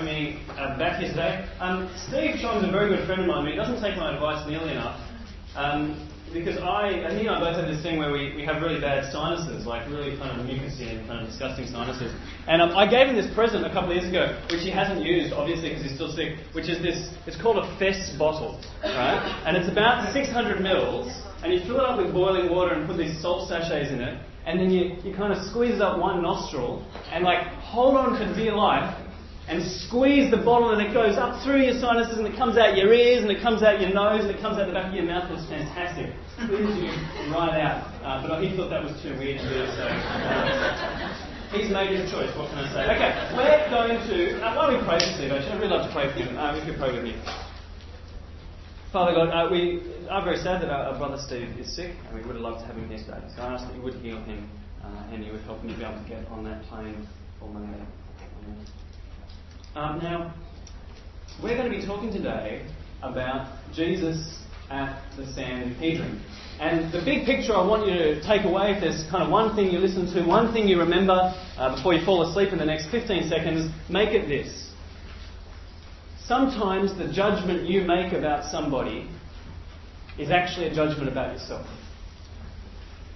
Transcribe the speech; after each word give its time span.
having 0.00 0.14
me 0.14 0.42
uh, 0.56 0.78
back 0.78 1.00
here 1.00 1.10
today. 1.10 1.46
Um, 1.60 1.90
Steve 2.08 2.40
Chong's 2.40 2.66
a 2.66 2.70
very 2.70 2.88
good 2.88 3.06
friend 3.06 3.20
of 3.20 3.26
mine, 3.26 3.44
but 3.44 3.50
he 3.50 3.56
doesn't 3.56 3.82
take 3.82 3.96
my 3.96 4.14
advice 4.14 4.46
nearly 4.48 4.72
enough. 4.72 4.96
Um, 5.56 6.08
because 6.32 6.58
I, 6.62 6.88
and 6.88 7.18
he 7.18 7.26
and 7.26 7.34
I 7.34 7.40
both 7.40 7.58
have 7.58 7.66
this 7.66 7.82
thing 7.82 7.98
where 7.98 8.12
we, 8.12 8.32
we 8.36 8.44
have 8.46 8.62
really 8.62 8.80
bad 8.80 9.10
sinuses, 9.10 9.66
like 9.66 9.90
really 9.90 10.16
kind 10.16 10.38
of 10.38 10.46
mucousy 10.46 10.86
and 10.86 11.06
kind 11.08 11.20
of 11.20 11.26
disgusting 11.26 11.66
sinuses. 11.66 12.14
And 12.46 12.62
um, 12.62 12.70
I 12.76 12.88
gave 12.88 13.08
him 13.08 13.16
this 13.16 13.26
present 13.34 13.66
a 13.66 13.72
couple 13.74 13.90
of 13.90 13.98
years 13.98 14.08
ago, 14.08 14.38
which 14.48 14.62
he 14.62 14.70
hasn't 14.70 15.02
used, 15.04 15.34
obviously, 15.34 15.70
because 15.70 15.82
he's 15.82 15.94
still 15.98 16.12
sick, 16.14 16.38
which 16.54 16.70
is 16.70 16.80
this, 16.80 17.10
it's 17.26 17.36
called 17.36 17.58
a 17.58 17.66
Fess 17.82 18.14
bottle, 18.16 18.62
right? 18.84 19.18
And 19.44 19.56
it's 19.56 19.68
about 19.68 20.14
600 20.14 20.62
mils, 20.62 21.10
and 21.42 21.52
you 21.52 21.60
fill 21.66 21.82
it 21.82 21.84
up 21.84 21.98
with 21.98 22.14
boiling 22.14 22.48
water 22.48 22.78
and 22.78 22.86
put 22.86 22.96
these 22.96 23.20
salt 23.20 23.48
sachets 23.50 23.90
in 23.90 24.00
it, 24.00 24.22
and 24.46 24.58
then 24.58 24.70
you, 24.70 24.96
you 25.02 25.12
kind 25.12 25.34
of 25.34 25.42
squeeze 25.50 25.80
up 25.82 25.98
one 25.98 26.22
nostril, 26.22 26.86
and 27.10 27.24
like 27.24 27.42
hold 27.58 27.96
on 27.98 28.14
for 28.16 28.24
dear 28.38 28.54
life, 28.54 28.86
and 29.50 29.66
squeeze 29.82 30.30
the 30.30 30.38
bottle 30.38 30.70
and 30.70 30.78
it 30.78 30.94
goes 30.94 31.18
up 31.18 31.42
through 31.42 31.66
your 31.66 31.74
sinuses 31.74 32.22
and 32.22 32.26
it 32.26 32.38
comes 32.38 32.56
out 32.56 32.78
your 32.78 32.94
ears 32.94 33.26
and 33.26 33.34
it 33.34 33.42
comes 33.42 33.66
out 33.66 33.82
your 33.82 33.90
nose 33.90 34.22
and 34.22 34.30
it 34.30 34.38
comes 34.38 34.62
out 34.62 34.70
the 34.70 34.72
back 34.72 34.86
of 34.86 34.94
your 34.94 35.10
mouth. 35.10 35.26
It's 35.34 35.42
fantastic. 35.50 36.14
You 36.38 36.86
right 37.34 37.58
out. 37.58 37.82
Uh, 37.98 38.22
but 38.22 38.38
he 38.46 38.54
thought 38.54 38.70
that 38.70 38.86
was 38.86 38.94
too 39.02 39.10
weird 39.18 39.42
to 39.42 39.48
do, 39.50 39.66
so 39.74 39.90
uh, 39.90 41.50
he's 41.50 41.66
made 41.66 41.98
his 41.98 42.06
choice. 42.14 42.30
What 42.38 42.46
can 42.54 42.62
I 42.62 42.70
say? 42.70 42.82
Okay, 42.94 43.10
we're 43.34 43.66
going 43.74 43.98
to. 43.98 44.38
Uh, 44.38 44.54
why 44.54 44.70
don't 44.70 44.78
we 44.78 44.86
pray 44.86 45.02
for 45.02 45.10
Steve? 45.18 45.34
Actually, 45.34 45.50
I'd 45.50 45.58
really 45.58 45.74
love 45.74 45.84
to 45.90 45.92
pray 45.92 46.06
for 46.14 46.18
him. 46.22 46.38
Uh, 46.38 46.54
if 46.54 46.64
you 46.70 46.74
pray 46.78 46.94
with 46.94 47.02
me. 47.02 47.18
Father 48.94 49.12
God, 49.12 49.34
uh, 49.34 49.50
we 49.50 49.82
are 50.08 50.22
very 50.22 50.38
sad 50.38 50.62
that 50.62 50.70
our, 50.70 50.94
our, 50.94 50.98
brother 50.98 51.18
Steve 51.18 51.58
is 51.58 51.66
sick, 51.74 51.90
and 52.06 52.14
we 52.14 52.22
would 52.22 52.38
have 52.38 52.42
loved 52.46 52.62
to 52.62 52.66
have 52.66 52.78
him 52.78 52.88
here 52.88 53.02
today. 53.02 53.20
So 53.34 53.42
I 53.42 53.58
ask 53.58 53.66
that 53.66 53.74
you 53.74 53.82
would 53.82 53.98
heal 53.98 54.22
him, 54.22 54.48
uh, 54.82 55.10
and 55.10 55.26
you 55.26 55.32
would 55.34 55.42
help 55.42 55.60
him 55.60 55.70
to 55.70 55.76
be 55.76 55.84
able 55.84 55.98
to 55.98 56.08
get 56.08 56.26
on 56.30 56.46
that 56.46 56.62
plane 56.70 57.06
for 57.38 57.50
Monday. 57.50 57.82
Amen. 58.46 58.66
Um, 59.76 60.00
now, 60.02 60.34
we're 61.40 61.56
going 61.56 61.70
to 61.70 61.78
be 61.78 61.86
talking 61.86 62.12
today 62.12 62.66
about 63.02 63.56
Jesus 63.72 64.42
at 64.68 65.00
the 65.16 65.24
Sanhedrin. 65.32 66.20
And 66.58 66.92
the 66.92 67.00
big 67.04 67.24
picture 67.24 67.54
I 67.54 67.64
want 67.64 67.86
you 67.86 67.94
to 67.94 68.22
take 68.22 68.44
away, 68.44 68.72
if 68.72 68.80
there's 68.80 69.08
kind 69.10 69.22
of 69.22 69.30
one 69.30 69.54
thing 69.54 69.70
you 69.70 69.78
listen 69.78 70.12
to, 70.12 70.26
one 70.26 70.52
thing 70.52 70.66
you 70.66 70.80
remember 70.80 71.32
uh, 71.56 71.76
before 71.76 71.94
you 71.94 72.04
fall 72.04 72.28
asleep 72.28 72.52
in 72.52 72.58
the 72.58 72.64
next 72.64 72.90
15 72.90 73.28
seconds, 73.28 73.72
make 73.88 74.08
it 74.08 74.26
this. 74.26 74.72
Sometimes 76.24 76.98
the 76.98 77.12
judgment 77.12 77.68
you 77.68 77.82
make 77.82 78.12
about 78.12 78.50
somebody 78.50 79.08
is 80.18 80.30
actually 80.30 80.66
a 80.66 80.74
judgment 80.74 81.08
about 81.08 81.32
yourself. 81.32 81.66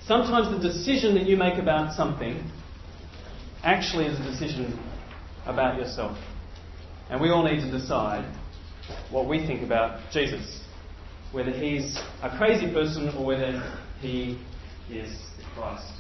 Sometimes 0.06 0.56
the 0.56 0.68
decision 0.68 1.16
that 1.16 1.26
you 1.26 1.36
make 1.36 1.58
about 1.58 1.94
something 1.94 2.48
actually 3.64 4.06
is 4.06 4.20
a 4.20 4.22
decision 4.22 4.78
about 5.46 5.78
yourself. 5.78 6.16
And 7.10 7.20
we 7.20 7.30
all 7.30 7.44
need 7.44 7.60
to 7.60 7.70
decide 7.70 8.24
what 9.10 9.28
we 9.28 9.46
think 9.46 9.62
about 9.62 10.00
Jesus. 10.10 10.62
Whether 11.32 11.50
he's 11.50 11.98
a 12.22 12.36
crazy 12.36 12.72
person 12.72 13.08
or 13.16 13.26
whether 13.26 13.62
he 14.00 14.38
is 14.90 15.10
the 15.36 15.44
Christ. 15.54 15.92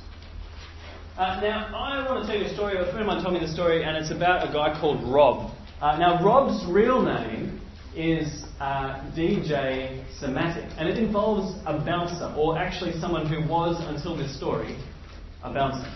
Uh, 1.16 1.40
now, 1.40 1.70
I 1.74 2.10
want 2.10 2.26
to 2.26 2.32
tell 2.32 2.40
you 2.40 2.50
a 2.50 2.54
story. 2.54 2.76
A 2.76 2.84
friend 2.86 3.00
of 3.00 3.06
mine 3.06 3.22
told 3.22 3.34
me 3.34 3.40
the 3.40 3.52
story, 3.52 3.84
and 3.84 3.96
it's 3.96 4.10
about 4.10 4.48
a 4.48 4.52
guy 4.52 4.78
called 4.80 5.02
Rob. 5.12 5.52
Uh, 5.80 5.96
now, 5.98 6.24
Rob's 6.24 6.64
real 6.66 7.02
name 7.02 7.60
is 7.94 8.44
uh, 8.58 9.00
DJ 9.16 10.02
Somatic, 10.18 10.68
and 10.76 10.88
it 10.88 10.98
involves 10.98 11.56
a 11.66 11.78
bouncer, 11.84 12.34
or 12.36 12.58
actually 12.58 12.98
someone 12.98 13.26
who 13.26 13.48
was, 13.48 13.76
until 13.86 14.16
this 14.16 14.36
story, 14.36 14.76
a 15.44 15.52
bouncer. 15.52 15.88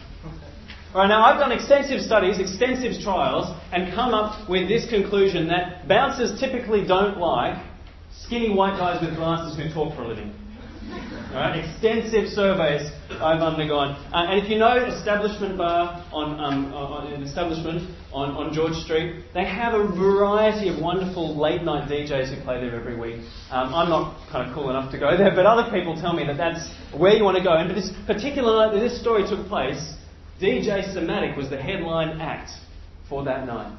Right, 0.94 1.06
now 1.06 1.22
I've 1.22 1.39
done 1.39 1.53
extensive 1.53 2.00
studies, 2.00 2.39
extensive 2.39 3.03
trials, 3.03 3.55
and 3.72 3.92
come 3.94 4.14
up 4.14 4.48
with 4.48 4.69
this 4.69 4.89
conclusion 4.89 5.47
that 5.48 5.86
bouncers 5.86 6.41
typically 6.41 6.86
don't 6.86 7.19
like 7.19 7.62
skinny 8.25 8.48
white 8.48 8.78
guys 8.78 9.03
with 9.04 9.15
glasses 9.15 9.59
who 9.59 9.69
talk 9.72 9.94
for 9.94 10.03
a 10.03 10.09
living. 10.09 10.32
Right, 11.34 11.62
extensive 11.62 12.28
surveys 12.28 12.91
I've 13.21 13.43
undergone. 13.43 14.00
Uh, 14.15 14.32
and 14.32 14.43
if 14.43 14.49
you 14.49 14.56
know 14.56 14.76
Establishment 14.87 15.59
Bar 15.59 16.03
on, 16.10 16.41
um, 16.41 16.72
on 16.72 17.12
an 17.12 17.22
establishment 17.22 17.84
on, 18.10 18.31
on 18.31 18.55
George 18.55 18.72
Street, 18.72 19.25
they 19.34 19.44
have 19.44 19.75
a 19.75 19.87
variety 19.87 20.70
of 20.70 20.81
wonderful 20.81 21.37
late 21.37 21.62
night 21.62 21.91
DJs 21.91 22.34
who 22.34 22.43
play 22.44 22.62
there 22.62 22.75
every 22.75 22.99
week. 22.99 23.20
Um, 23.50 23.75
I'm 23.75 23.91
not 23.91 24.16
kind 24.32 24.49
of 24.49 24.55
cool 24.55 24.70
enough 24.70 24.91
to 24.93 24.99
go 24.99 25.19
there, 25.19 25.34
but 25.34 25.44
other 25.44 25.70
people 25.70 26.00
tell 26.00 26.15
me 26.15 26.25
that 26.25 26.38
that's 26.38 26.65
where 26.97 27.12
you 27.12 27.25
want 27.25 27.37
to 27.37 27.44
go. 27.44 27.53
And 27.53 27.69
this 27.76 27.93
particular 28.06 28.72
night 28.72 28.81
this 28.81 28.99
story 28.99 29.28
took 29.28 29.47
place, 29.49 29.99
DJ 30.41 30.93
Somatic 30.93 31.37
was 31.37 31.50
the 31.50 31.60
headline 31.60 32.21
act 32.21 32.50
for 33.09 33.25
that 33.25 33.47
night. 33.47 33.76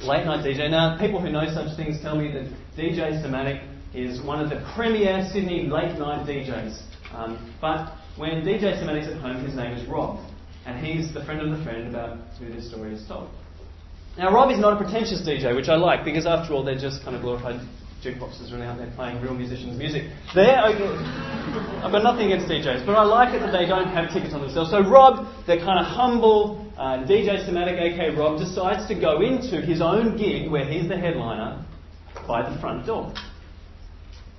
Late 0.00 0.26
night 0.26 0.44
DJ. 0.44 0.68
Now, 0.68 0.98
people 0.98 1.20
who 1.20 1.30
know 1.30 1.46
such 1.54 1.76
things 1.76 2.00
tell 2.02 2.16
me 2.16 2.30
that 2.32 2.52
DJ 2.76 3.22
Somatic 3.22 3.62
is 3.94 4.20
one 4.20 4.40
of 4.40 4.50
the 4.50 4.64
premier 4.74 5.26
Sydney 5.32 5.68
late 5.68 5.96
night 5.98 6.26
DJs. 6.26 6.82
Um, 7.14 7.54
but 7.60 7.94
when 8.16 8.42
DJ 8.42 8.78
Somatic's 8.78 9.06
at 9.06 9.18
home, 9.18 9.44
his 9.44 9.54
name 9.54 9.72
is 9.72 9.88
Rob. 9.88 10.18
And 10.66 10.84
he's 10.84 11.14
the 11.14 11.24
friend 11.24 11.40
of 11.40 11.56
the 11.56 11.64
friend 11.64 11.88
about 11.88 12.18
who 12.38 12.52
this 12.52 12.68
story 12.68 12.92
is 12.92 13.06
told. 13.06 13.30
Now, 14.18 14.32
Rob 14.34 14.50
is 14.50 14.58
not 14.58 14.72
a 14.72 14.76
pretentious 14.76 15.22
DJ, 15.22 15.54
which 15.54 15.68
I 15.68 15.76
like, 15.76 16.04
because 16.04 16.26
after 16.26 16.52
all, 16.52 16.64
they're 16.64 16.78
just 16.78 17.04
kind 17.04 17.14
of 17.14 17.22
glorified 17.22 17.60
jukeboxes 18.06 18.52
running 18.52 18.68
out 18.68 18.78
there 18.78 18.90
playing 18.94 19.20
real 19.20 19.34
musicians' 19.34 19.76
music. 19.76 20.04
There, 20.34 20.56
I've 20.56 21.92
got 21.92 22.02
nothing 22.02 22.30
against 22.30 22.48
DJs, 22.48 22.86
but 22.86 22.94
I 22.94 23.02
like 23.02 23.34
it 23.34 23.40
that 23.40 23.52
they 23.52 23.66
don't 23.66 23.88
have 23.88 24.12
tickets 24.12 24.32
on 24.34 24.40
themselves. 24.40 24.70
So 24.70 24.80
Rob, 24.88 25.26
the 25.46 25.58
kind 25.58 25.80
of 25.80 25.86
humble 25.86 26.72
uh, 26.78 27.04
DJ 27.04 27.44
Somatic, 27.44 27.74
aka 27.80 28.14
Rob, 28.14 28.38
decides 28.38 28.86
to 28.88 28.94
go 28.94 29.22
into 29.22 29.60
his 29.60 29.80
own 29.80 30.16
gig, 30.16 30.50
where 30.50 30.64
he's 30.64 30.88
the 30.88 30.96
headliner, 30.96 31.64
by 32.26 32.48
the 32.48 32.58
front 32.60 32.86
door, 32.86 33.12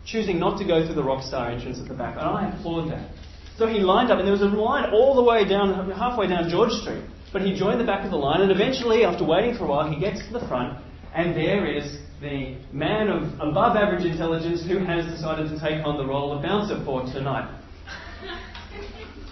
choosing 0.05 0.39
not 0.39 0.57
to 0.59 0.65
go 0.65 0.85
through 0.85 0.95
the 0.95 1.03
rockstar 1.03 1.51
entrance 1.51 1.79
at 1.79 1.87
the 1.87 1.93
back. 1.93 2.15
And 2.17 2.25
I 2.25 2.49
applaud 2.49 2.91
that. 2.91 3.11
So 3.57 3.67
he 3.67 3.79
lined 3.79 4.11
up, 4.11 4.19
and 4.19 4.27
there 4.27 4.33
was 4.33 4.41
a 4.41 4.45
line 4.45 4.91
all 4.93 5.15
the 5.15 5.23
way 5.23 5.43
down, 5.47 5.91
halfway 5.91 6.27
down 6.27 6.49
George 6.49 6.71
Street. 6.71 7.03
But 7.33 7.41
he 7.41 7.53
joined 7.53 7.79
the 7.81 7.85
back 7.85 8.05
of 8.05 8.11
the 8.11 8.17
line, 8.17 8.41
and 8.41 8.51
eventually, 8.51 9.03
after 9.03 9.25
waiting 9.25 9.57
for 9.57 9.65
a 9.65 9.67
while, 9.67 9.91
he 9.91 9.99
gets 9.99 10.25
to 10.27 10.33
the 10.33 10.47
front, 10.47 10.77
and 11.13 11.35
there 11.35 11.65
is 11.65 11.97
the 12.21 12.57
man 12.71 13.09
of 13.09 13.23
above 13.39 13.75
average 13.75 14.05
intelligence 14.05 14.63
who 14.67 14.79
has 14.79 15.05
decided 15.05 15.49
to 15.49 15.59
take 15.59 15.85
on 15.85 15.97
the 15.97 16.05
role 16.05 16.33
of 16.33 16.41
bouncer 16.41 16.83
for 16.83 17.03
tonight. 17.03 17.53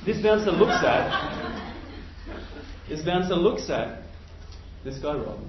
This 0.05 0.21
bouncer 0.21 0.51
looks 0.51 0.83
at 0.85 1.65
this 2.87 3.03
bouncer 3.03 3.35
looks 3.35 3.69
at 3.69 4.03
this 4.83 4.99
guy 4.99 5.15
Rob 5.15 5.39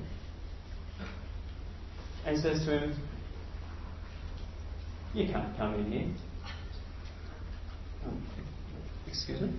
and 2.25 2.39
says 2.43 2.65
to 2.65 2.79
him, 2.79 2.97
You 5.15 5.27
can't 5.31 5.57
come 5.57 5.75
in 5.75 5.93
here. 5.93 6.09
Excuse 9.07 9.43
me? 9.43 9.53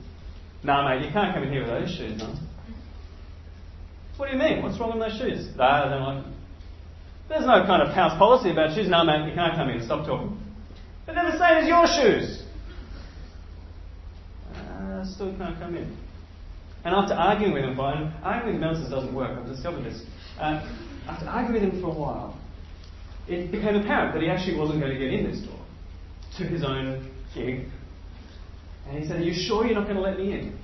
No, 0.64 0.84
mate, 0.84 1.06
you 1.06 1.12
can't 1.12 1.34
come 1.34 1.44
in 1.44 1.52
here 1.52 1.62
with 1.62 1.70
those 1.70 1.96
shoes 1.96 2.22
on. 2.22 2.48
What 4.18 4.32
do 4.32 4.34
you 4.36 4.42
mean? 4.42 4.64
What's 4.64 4.80
wrong 4.80 5.00
with 5.00 5.10
those 5.10 5.20
shoes? 5.20 5.48
Ah, 5.60 5.86
I 5.86 5.90
don't 5.90 6.02
like. 6.02 6.37
There's 7.30 7.46
no 7.46 7.66
kind 7.66 7.82
of 7.82 7.94
house 7.94 8.18
policy 8.18 8.52
about 8.52 8.74
shoes. 8.76 8.88
No, 8.90 9.04
mate, 9.04 9.28
you 9.28 9.36
can't 9.36 9.56
come 9.56 9.70
in. 9.70 9.84
Stop 9.84 10.06
talking. 10.06 10.40
But 11.06 11.16
they're 11.16 11.32
the 11.32 11.38
same 11.38 11.58
as 11.58 11.68
your 11.68 11.88
shoes. 11.88 12.44
Uh, 14.56 15.06
still 15.06 15.36
can't 15.38 15.60
come 15.60 15.76
in. 15.76 15.96
And 16.86 16.96
after 16.96 17.14
arguing 17.14 17.54
with 17.54 17.64
him, 17.64 17.76
for, 17.76 17.84
arguing 18.24 18.56
with 18.56 18.62
bouncers 18.62 18.90
doesn't 18.90 19.14
work, 19.14 19.38
I've 19.38 19.46
discovered 19.46 19.84
this. 19.84 20.04
Uh, 20.40 20.66
after 21.08 21.26
arguing 21.26 21.64
with 21.64 21.74
him 21.74 21.82
for 21.82 21.88
a 21.88 21.94
while, 21.94 22.40
it 23.28 23.52
became 23.52 23.76
apparent 23.76 24.14
that 24.14 24.24
he 24.24 24.30
actually 24.30 24.58
wasn't 24.58 24.80
going 24.80 24.94
to 24.94 24.98
get 24.98 25.14
in 25.14 25.30
this 25.30 25.42
door 25.42 25.60
to 26.38 26.44
his 26.46 26.64
own 26.64 27.12
gig. 27.34 27.66
And 28.88 29.00
he 29.00 29.06
said, 29.06 29.18
Are 29.18 29.24
you 29.24 29.34
sure 29.34 29.66
you're 29.66 29.76
not 29.76 29.84
going 29.84 29.98
to 29.98 30.02
let 30.02 30.18
me 30.18 30.32
in? 30.32 30.58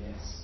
Yes. 0.00 0.42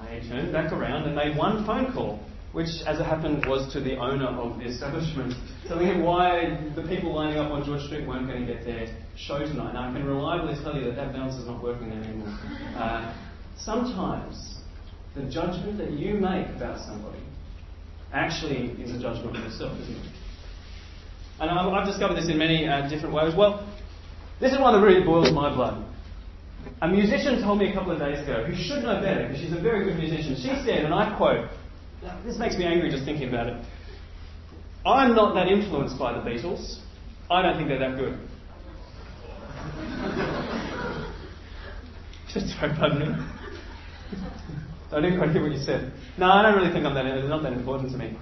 I 0.00 0.18
turned 0.28 0.52
back 0.52 0.72
around 0.72 1.04
and 1.04 1.14
made 1.14 1.36
one 1.36 1.64
phone 1.64 1.92
call 1.92 2.18
which, 2.52 2.68
as 2.86 2.98
it 2.98 3.04
happened, 3.04 3.46
was 3.46 3.72
to 3.72 3.80
the 3.80 3.96
owner 3.96 4.26
of 4.26 4.58
the 4.58 4.64
establishment, 4.64 5.34
telling 5.68 5.86
him 5.86 6.02
why 6.02 6.58
the 6.74 6.82
people 6.82 7.14
lining 7.14 7.38
up 7.38 7.50
on 7.52 7.64
George 7.64 7.82
Street 7.82 8.06
weren't 8.06 8.26
going 8.26 8.44
to 8.44 8.52
get 8.52 8.64
their 8.64 8.88
show 9.16 9.38
tonight. 9.38 9.74
Now, 9.74 9.88
I 9.88 9.92
can 9.92 10.04
reliably 10.04 10.54
tell 10.62 10.76
you 10.76 10.84
that 10.86 10.96
that 10.96 11.12
balance 11.12 11.36
is 11.36 11.46
not 11.46 11.62
working 11.62 11.90
there 11.90 12.02
anymore. 12.02 12.36
Uh, 12.74 13.14
sometimes 13.56 14.58
the 15.14 15.22
judgment 15.30 15.78
that 15.78 15.92
you 15.92 16.14
make 16.14 16.48
about 16.56 16.80
somebody 16.84 17.22
actually 18.12 18.74
is 18.82 18.90
a 18.90 19.00
judgment 19.00 19.36
of 19.36 19.44
yourself, 19.44 19.78
isn't 19.80 19.94
it? 19.94 20.12
And 21.40 21.50
I've 21.50 21.86
discovered 21.86 22.16
this 22.16 22.28
in 22.28 22.36
many 22.36 22.68
uh, 22.68 22.88
different 22.88 23.14
ways. 23.14 23.34
Well, 23.34 23.66
this 24.40 24.52
is 24.52 24.58
one 24.58 24.74
that 24.74 24.84
really 24.84 25.04
boils 25.04 25.32
my 25.32 25.54
blood. 25.54 25.86
A 26.82 26.88
musician 26.88 27.40
told 27.42 27.58
me 27.58 27.70
a 27.70 27.72
couple 27.72 27.92
of 27.92 27.98
days 27.98 28.20
ago, 28.20 28.44
who 28.44 28.54
should 28.54 28.82
know 28.82 29.00
better 29.00 29.28
because 29.28 29.40
she's 29.40 29.52
a 29.52 29.60
very 29.60 29.84
good 29.84 29.96
musician, 29.96 30.34
she 30.36 30.48
said, 30.64 30.84
and 30.84 30.92
I 30.92 31.16
quote, 31.16 31.48
this 32.24 32.38
makes 32.38 32.56
me 32.56 32.64
angry 32.64 32.90
just 32.90 33.04
thinking 33.04 33.28
about 33.28 33.48
it. 33.48 33.64
I'm 34.86 35.14
not 35.14 35.34
that 35.34 35.48
influenced 35.48 35.98
by 35.98 36.12
the 36.12 36.20
Beatles. 36.20 36.78
I 37.30 37.42
don't 37.42 37.56
think 37.56 37.68
they're 37.68 37.78
that 37.78 37.98
good. 37.98 38.18
just 42.32 42.48
sorry, 42.56 42.72
pardon 42.74 43.00
me. 43.00 43.06
I 44.92 45.00
didn't 45.00 45.18
quite 45.18 45.30
hear 45.30 45.42
what 45.42 45.52
you 45.52 45.62
said. 45.62 45.92
No, 46.18 46.26
I 46.26 46.42
don't 46.42 46.56
really 46.56 46.72
think 46.72 46.84
I'm 46.84 46.94
that. 46.94 47.06
It's 47.06 47.28
not 47.28 47.42
that 47.42 47.52
important 47.52 47.92
to 47.92 47.98
me. 47.98 48.16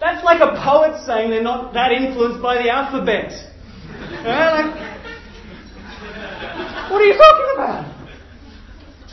That's 0.00 0.24
like 0.24 0.40
a 0.40 0.56
poet 0.62 1.04
saying 1.04 1.30
they're 1.30 1.42
not 1.42 1.74
that 1.74 1.92
influenced 1.92 2.42
by 2.42 2.62
the 2.62 2.70
alphabet. 2.70 3.32
like, 4.24 4.74
what 6.90 7.02
are 7.02 7.04
you 7.04 7.16
talking 7.16 7.50
about? 7.54 7.85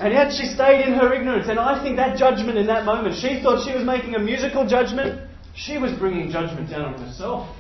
And 0.04 0.12
yet 0.12 0.34
she 0.34 0.48
stayed 0.48 0.86
in 0.86 0.96
her 1.00 1.14
ignorance. 1.14 1.48
And 1.48 1.58
I 1.58 1.82
think 1.82 1.96
that 1.96 2.18
judgment 2.18 2.58
in 2.58 2.68
that 2.68 2.84
moment, 2.84 3.16
she 3.16 3.42
thought 3.42 3.64
she 3.64 3.74
was 3.74 3.86
making 3.86 4.16
a 4.16 4.20
musical 4.20 4.68
judgment. 4.68 5.30
She 5.56 5.78
was 5.78 5.94
bringing 5.94 6.30
judgment 6.30 6.70
down 6.70 6.94
on 6.94 7.08
herself. 7.08 7.56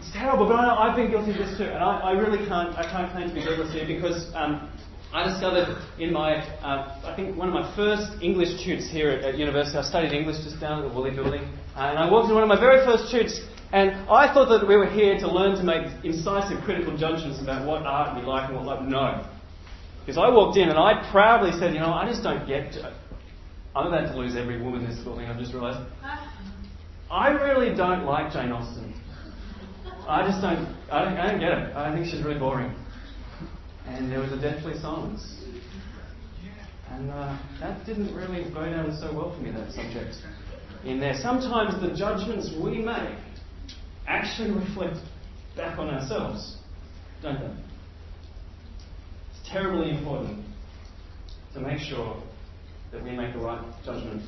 It's 0.00 0.10
terrible, 0.12 0.48
but 0.48 0.58
I, 0.58 0.88
have 0.88 0.96
been 0.96 1.12
guilty 1.12 1.30
of 1.30 1.38
this 1.38 1.56
too. 1.56 1.70
And 1.70 1.78
I, 1.78 2.10
I, 2.10 2.10
really 2.10 2.44
can't, 2.48 2.74
I 2.74 2.82
can't 2.90 3.12
claim 3.12 3.28
to 3.28 3.34
be 3.34 3.42
guiltless 3.44 3.72
here 3.72 3.86
because 3.86 4.34
um, 4.34 4.68
I 5.14 5.30
discovered 5.30 5.78
in 6.00 6.12
my, 6.12 6.42
uh, 6.58 7.06
I 7.06 7.14
think 7.14 7.36
one 7.36 7.46
of 7.46 7.54
my 7.54 7.76
first 7.76 8.20
English 8.20 8.64
tutes 8.64 8.90
here 8.90 9.10
at, 9.10 9.22
at, 9.22 9.38
university, 9.38 9.78
I 9.78 9.82
studied 9.82 10.10
English 10.10 10.42
just 10.42 10.58
down 10.58 10.82
at 10.82 10.88
the 10.88 10.92
Woolley 10.92 11.14
Building, 11.14 11.42
uh, 11.76 11.94
and 11.94 11.98
I 12.00 12.10
walked 12.10 12.24
into 12.24 12.34
one 12.34 12.42
of 12.42 12.48
my 12.48 12.58
very 12.58 12.84
first 12.84 13.12
tutes, 13.12 13.40
and 13.70 13.92
I 14.10 14.34
thought 14.34 14.48
that 14.48 14.66
we 14.66 14.74
were 14.76 14.90
here 14.90 15.16
to 15.18 15.30
learn 15.30 15.54
to 15.54 15.62
make 15.62 15.86
incisive 16.02 16.64
critical 16.64 16.96
judgments 16.96 17.40
about 17.40 17.64
what 17.64 17.82
art 17.86 18.18
we 18.18 18.26
like 18.26 18.50
and 18.50 18.56
what 18.56 18.66
like. 18.66 18.82
No. 18.82 19.24
Because 20.08 20.24
I 20.24 20.30
walked 20.30 20.56
in 20.56 20.70
and 20.70 20.78
I 20.78 21.06
proudly 21.12 21.52
said, 21.60 21.74
you 21.74 21.80
know, 21.80 21.92
I 21.92 22.08
just 22.08 22.22
don't 22.22 22.48
get 22.48 22.72
to, 22.72 22.96
I'm 23.76 23.88
about 23.88 24.10
to 24.10 24.16
lose 24.16 24.36
every 24.36 24.58
woman 24.58 24.80
in 24.80 24.88
this 24.88 24.98
building, 25.00 25.26
I've 25.26 25.38
just 25.38 25.52
realised. 25.52 25.86
I 27.10 27.28
really 27.28 27.76
don't 27.76 28.06
like 28.06 28.32
Jane 28.32 28.50
Austen. 28.50 28.98
I 30.08 30.26
just 30.26 30.40
don't 30.40 30.64
I, 30.90 31.04
don't, 31.04 31.18
I 31.18 31.30
don't 31.30 31.40
get 31.40 31.52
it. 31.52 31.76
I 31.76 31.94
think 31.94 32.06
she's 32.06 32.24
really 32.24 32.38
boring 32.38 32.74
and 33.86 34.10
there 34.10 34.20
was 34.20 34.32
a 34.32 34.40
deathly 34.40 34.78
silence. 34.80 35.44
And 36.88 37.10
uh, 37.10 37.38
that 37.60 37.84
didn't 37.84 38.14
really 38.14 38.50
go 38.50 38.64
down 38.64 38.96
so 38.98 39.12
well 39.14 39.36
for 39.36 39.42
me, 39.42 39.50
that 39.50 39.72
subject. 39.72 40.16
In 40.86 41.00
there, 41.00 41.20
sometimes 41.20 41.78
the 41.82 41.94
judgments 41.94 42.50
we 42.58 42.78
make 42.78 43.18
actually 44.06 44.52
reflect 44.52 44.96
back 45.54 45.78
on 45.78 45.90
ourselves, 45.90 46.56
don't 47.20 47.40
they? 47.40 47.67
Terribly 49.50 49.90
important 49.90 50.44
to 51.54 51.60
make 51.60 51.78
sure 51.78 52.22
that 52.92 53.02
we 53.02 53.12
make 53.12 53.32
the 53.32 53.40
right 53.40 53.62
judgment 53.84 54.22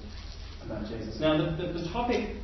about 0.65 0.87
Jesus. 0.89 1.21
Now, 1.21 1.37
the, 1.37 1.63
the, 1.63 1.73
the 1.79 1.89
topic 1.91 2.37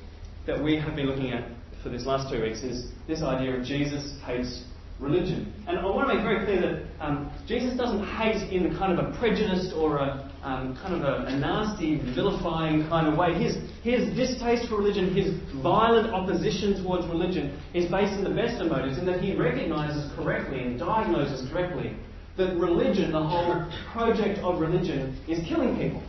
that 0.46 0.62
we 0.62 0.78
have 0.78 0.94
been 0.94 1.06
looking 1.06 1.32
at 1.32 1.49
for 1.82 1.88
this 1.88 2.05
last 2.05 2.31
two 2.31 2.43
weeks 2.43 2.62
is 2.62 2.90
this 3.08 3.23
idea 3.23 3.56
of 3.56 3.64
Jesus 3.64 4.19
hates 4.26 4.64
religion. 5.00 5.52
And 5.67 5.78
I 5.78 5.84
want 5.84 6.08
to 6.08 6.14
make 6.14 6.23
very 6.23 6.44
clear 6.44 6.61
that 6.61 7.05
um, 7.05 7.31
Jesus 7.46 7.76
doesn't 7.78 8.05
hate 8.05 8.52
in 8.52 8.76
kind 8.76 8.99
of 8.99 9.06
a 9.06 9.19
prejudiced 9.19 9.75
or 9.75 9.99
a 9.99 10.31
um, 10.43 10.76
kind 10.76 10.94
of 10.94 11.02
a, 11.02 11.26
a, 11.26 11.37
nasty, 11.37 11.96
vilifying 12.14 12.88
kind 12.88 13.08
of 13.08 13.19
way. 13.19 13.34
His, 13.34 13.56
his 13.82 14.14
distaste 14.14 14.69
for 14.69 14.76
religion, 14.76 15.14
his 15.14 15.34
violent 15.61 16.12
opposition 16.12 16.81
towards 16.82 17.06
religion 17.08 17.61
is 17.75 17.90
based 17.90 18.12
in 18.12 18.22
the 18.22 18.31
best 18.31 18.61
of 18.61 18.70
motives 18.70 18.99
in 18.99 19.06
that 19.06 19.20
he 19.20 19.34
recognizes 19.34 20.12
correctly 20.14 20.62
and 20.62 20.79
diagnoses 20.79 21.50
correctly 21.50 21.96
that 22.36 22.56
religion, 22.56 23.12
the 23.12 23.22
whole 23.22 23.66
project 23.92 24.38
of 24.40 24.60
religion, 24.60 25.18
is 25.28 25.46
killing 25.48 25.76
people. 25.76 26.02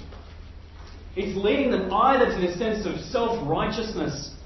It's 1.15 1.35
leading 1.38 1.71
them 1.71 1.91
either 1.91 2.25
to 2.25 2.39
this 2.39 2.57
sense 2.59 2.85
of 2.85 3.00
self 3.00 3.47
righteousness 3.47 4.38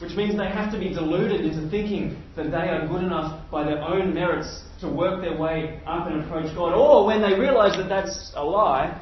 which 0.00 0.12
means 0.12 0.36
they 0.36 0.46
have 0.46 0.72
to 0.72 0.78
be 0.78 0.90
deluded 0.90 1.40
into 1.40 1.68
thinking 1.70 2.22
that 2.36 2.50
they 2.50 2.68
are 2.68 2.86
good 2.86 3.02
enough 3.02 3.50
by 3.50 3.64
their 3.64 3.82
own 3.82 4.14
merits 4.14 4.62
to 4.80 4.88
work 4.88 5.20
their 5.20 5.36
way 5.36 5.80
up 5.86 6.06
and 6.06 6.22
approach 6.22 6.54
God, 6.54 6.72
or 6.72 7.04
when 7.04 7.20
they 7.20 7.38
realize 7.38 7.76
that 7.76 7.88
that's 7.88 8.32
a 8.36 8.44
lie, 8.44 9.00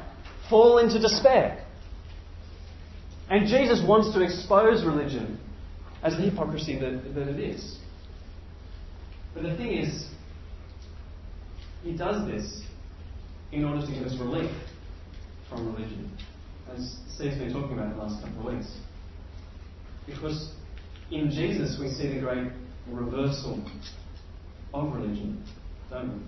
fall 0.49 0.79
into 0.79 0.99
despair. 0.99 1.63
And 3.29 3.47
Jesus 3.47 3.83
wants 3.85 4.11
to 4.15 4.23
expose 4.23 4.83
religion 4.83 5.39
as 6.01 6.15
the 6.17 6.23
hypocrisy 6.23 6.79
that, 6.79 7.13
that 7.13 7.27
it 7.27 7.39
is. 7.39 7.77
But 9.35 9.43
the 9.43 9.55
thing 9.55 9.73
is, 9.73 10.07
he 11.83 11.95
does 11.95 12.27
this 12.27 12.61
in 13.51 13.63
order 13.63 13.85
to 13.85 13.91
give 13.91 14.03
us 14.03 14.17
relief 14.19 14.51
from 15.49 15.73
religion, 15.73 16.11
as 16.73 16.97
Steve's 17.15 17.37
been 17.37 17.53
talking 17.53 17.77
about 17.77 17.95
the 17.95 18.01
last 18.01 18.23
couple 18.23 18.47
of 18.47 18.55
weeks. 18.55 18.71
Because 20.05 20.51
in 21.11 21.29
Jesus, 21.31 21.77
we 21.79 21.89
see 21.89 22.13
the 22.13 22.19
great 22.19 22.51
reversal 22.89 23.63
of 24.73 24.93
religion, 24.93 25.43
don't 25.89 26.13
we? 26.13 26.23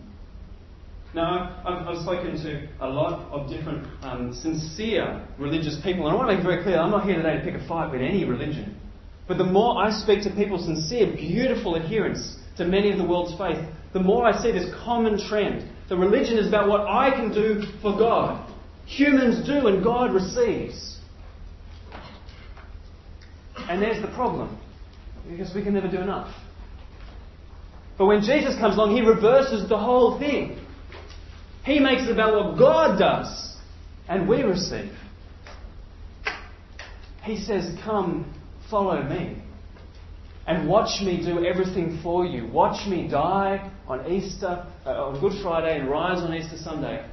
Now, 1.13 1.61
I've, 1.65 1.87
I've 1.87 2.03
spoken 2.03 2.35
to 2.43 2.67
a 2.81 2.87
lot 2.87 3.31
of 3.31 3.49
different 3.49 3.87
um, 4.03 4.33
sincere 4.33 5.25
religious 5.39 5.75
people, 5.83 6.05
and 6.05 6.15
I 6.15 6.15
want 6.15 6.29
to 6.29 6.35
make 6.35 6.45
it 6.45 6.47
very 6.47 6.63
clear 6.63 6.77
I'm 6.77 6.91
not 6.91 7.05
here 7.05 7.15
today 7.15 7.37
to 7.37 7.43
pick 7.43 7.55
a 7.59 7.67
fight 7.67 7.91
with 7.91 8.01
any 8.01 8.25
religion. 8.25 8.79
But 9.27 9.37
the 9.37 9.45
more 9.45 9.83
I 9.83 9.91
speak 9.91 10.23
to 10.23 10.29
people, 10.29 10.57
sincere, 10.59 11.07
beautiful 11.15 11.75
adherents 11.75 12.37
to 12.57 12.65
many 12.65 12.91
of 12.91 12.97
the 12.97 13.05
world's 13.05 13.37
faith, 13.37 13.63
the 13.93 13.99
more 13.99 14.25
I 14.25 14.41
see 14.41 14.51
this 14.51 14.71
common 14.83 15.19
trend. 15.27 15.69
The 15.89 15.97
religion 15.97 16.37
is 16.37 16.47
about 16.47 16.69
what 16.69 16.81
I 16.81 17.09
can 17.11 17.33
do 17.33 17.63
for 17.81 17.97
God. 17.97 18.47
Humans 18.85 19.47
do 19.47 19.67
and 19.67 19.83
God 19.83 20.13
receives. 20.13 20.97
And 23.67 23.81
there's 23.81 24.01
the 24.01 24.09
problem. 24.09 24.59
Because 25.29 25.53
we 25.53 25.63
can 25.63 25.73
never 25.73 25.89
do 25.89 25.99
enough. 25.99 26.33
But 27.97 28.05
when 28.05 28.21
Jesus 28.21 28.55
comes 28.59 28.75
along, 28.75 28.95
he 28.95 29.01
reverses 29.01 29.67
the 29.67 29.77
whole 29.77 30.17
thing. 30.17 30.63
He 31.65 31.79
makes 31.79 32.03
it 32.03 32.11
about 32.11 32.33
what 32.33 32.57
God 32.57 32.97
does 32.97 33.57
and 34.07 34.27
we 34.27 34.41
receive. 34.41 34.91
He 37.23 37.37
says, 37.37 37.75
Come, 37.83 38.33
follow 38.69 39.03
me. 39.03 39.41
And 40.47 40.67
watch 40.67 41.01
me 41.01 41.23
do 41.23 41.45
everything 41.45 41.99
for 42.01 42.25
you. 42.25 42.47
Watch 42.47 42.87
me 42.87 43.07
die 43.07 43.71
on 43.89 44.09
Easter, 44.09 44.65
uh, 44.85 45.07
on 45.07 45.19
Good 45.19 45.41
Friday, 45.41 45.79
and 45.79 45.89
rise 45.89 46.19
on 46.21 46.33
Easter 46.33 46.57
Sunday, 46.57 47.05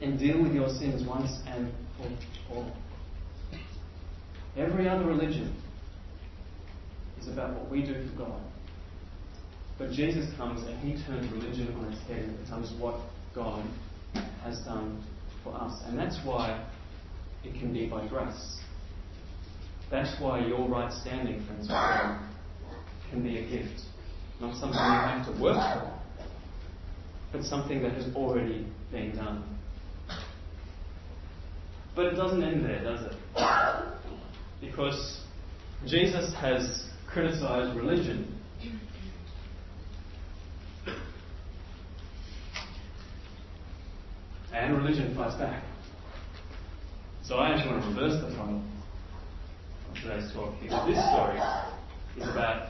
and 0.00 0.18
deal 0.18 0.42
with 0.42 0.54
your 0.54 0.68
sins 0.70 1.06
once 1.06 1.30
and 1.46 1.70
for 1.98 2.54
all. 2.54 2.72
Every 4.56 4.88
other 4.88 5.04
religion 5.04 5.54
is 7.20 7.28
about 7.28 7.54
what 7.54 7.70
we 7.70 7.82
do 7.82 8.08
for 8.08 8.24
God. 8.24 8.40
But 9.78 9.92
Jesus 9.92 10.34
comes 10.36 10.66
and 10.66 10.78
he 10.80 11.02
turns 11.04 11.30
religion 11.32 11.74
on 11.76 11.92
its 11.92 12.02
head 12.02 12.24
and 12.24 12.42
becomes 12.42 12.72
what 12.80 13.00
God 13.34 13.64
has 14.42 14.58
done 14.60 15.02
for 15.44 15.54
us. 15.54 15.82
And 15.86 15.98
that's 15.98 16.18
why 16.24 16.66
it 17.44 17.58
can 17.58 17.72
be 17.72 17.86
by 17.86 18.06
grace. 18.08 18.58
That's 19.90 20.20
why 20.20 20.46
your 20.46 20.68
right 20.68 20.92
standing, 20.92 21.44
friends, 21.46 21.68
can 23.10 23.22
be 23.22 23.38
a 23.38 23.48
gift. 23.48 23.80
Not 24.40 24.56
something 24.56 24.72
you 24.72 24.78
have 24.78 25.26
to 25.26 25.42
work 25.42 25.56
for, 25.56 25.91
but 27.32 27.42
something 27.44 27.82
that 27.82 27.92
has 27.92 28.14
already 28.14 28.66
been 28.90 29.16
done. 29.16 29.42
But 31.96 32.06
it 32.06 32.14
doesn't 32.14 32.42
end 32.42 32.64
there, 32.64 32.82
does 32.82 33.00
it? 33.06 33.16
Because 34.60 35.20
Jesus 35.86 36.34
has 36.34 36.86
criticized 37.06 37.76
religion. 37.76 38.38
And 44.54 44.76
religion 44.76 45.14
fights 45.14 45.34
back. 45.36 45.64
So 47.22 47.36
I 47.36 47.54
actually 47.54 47.72
want 47.72 47.82
to 47.84 47.88
reverse 47.88 48.20
the 48.20 48.36
title 48.36 48.62
of 49.90 49.96
today's 50.02 50.32
talk 50.32 50.54
because 50.60 50.86
this 50.86 50.98
story 50.98 51.38
is 52.18 52.28
about 52.28 52.68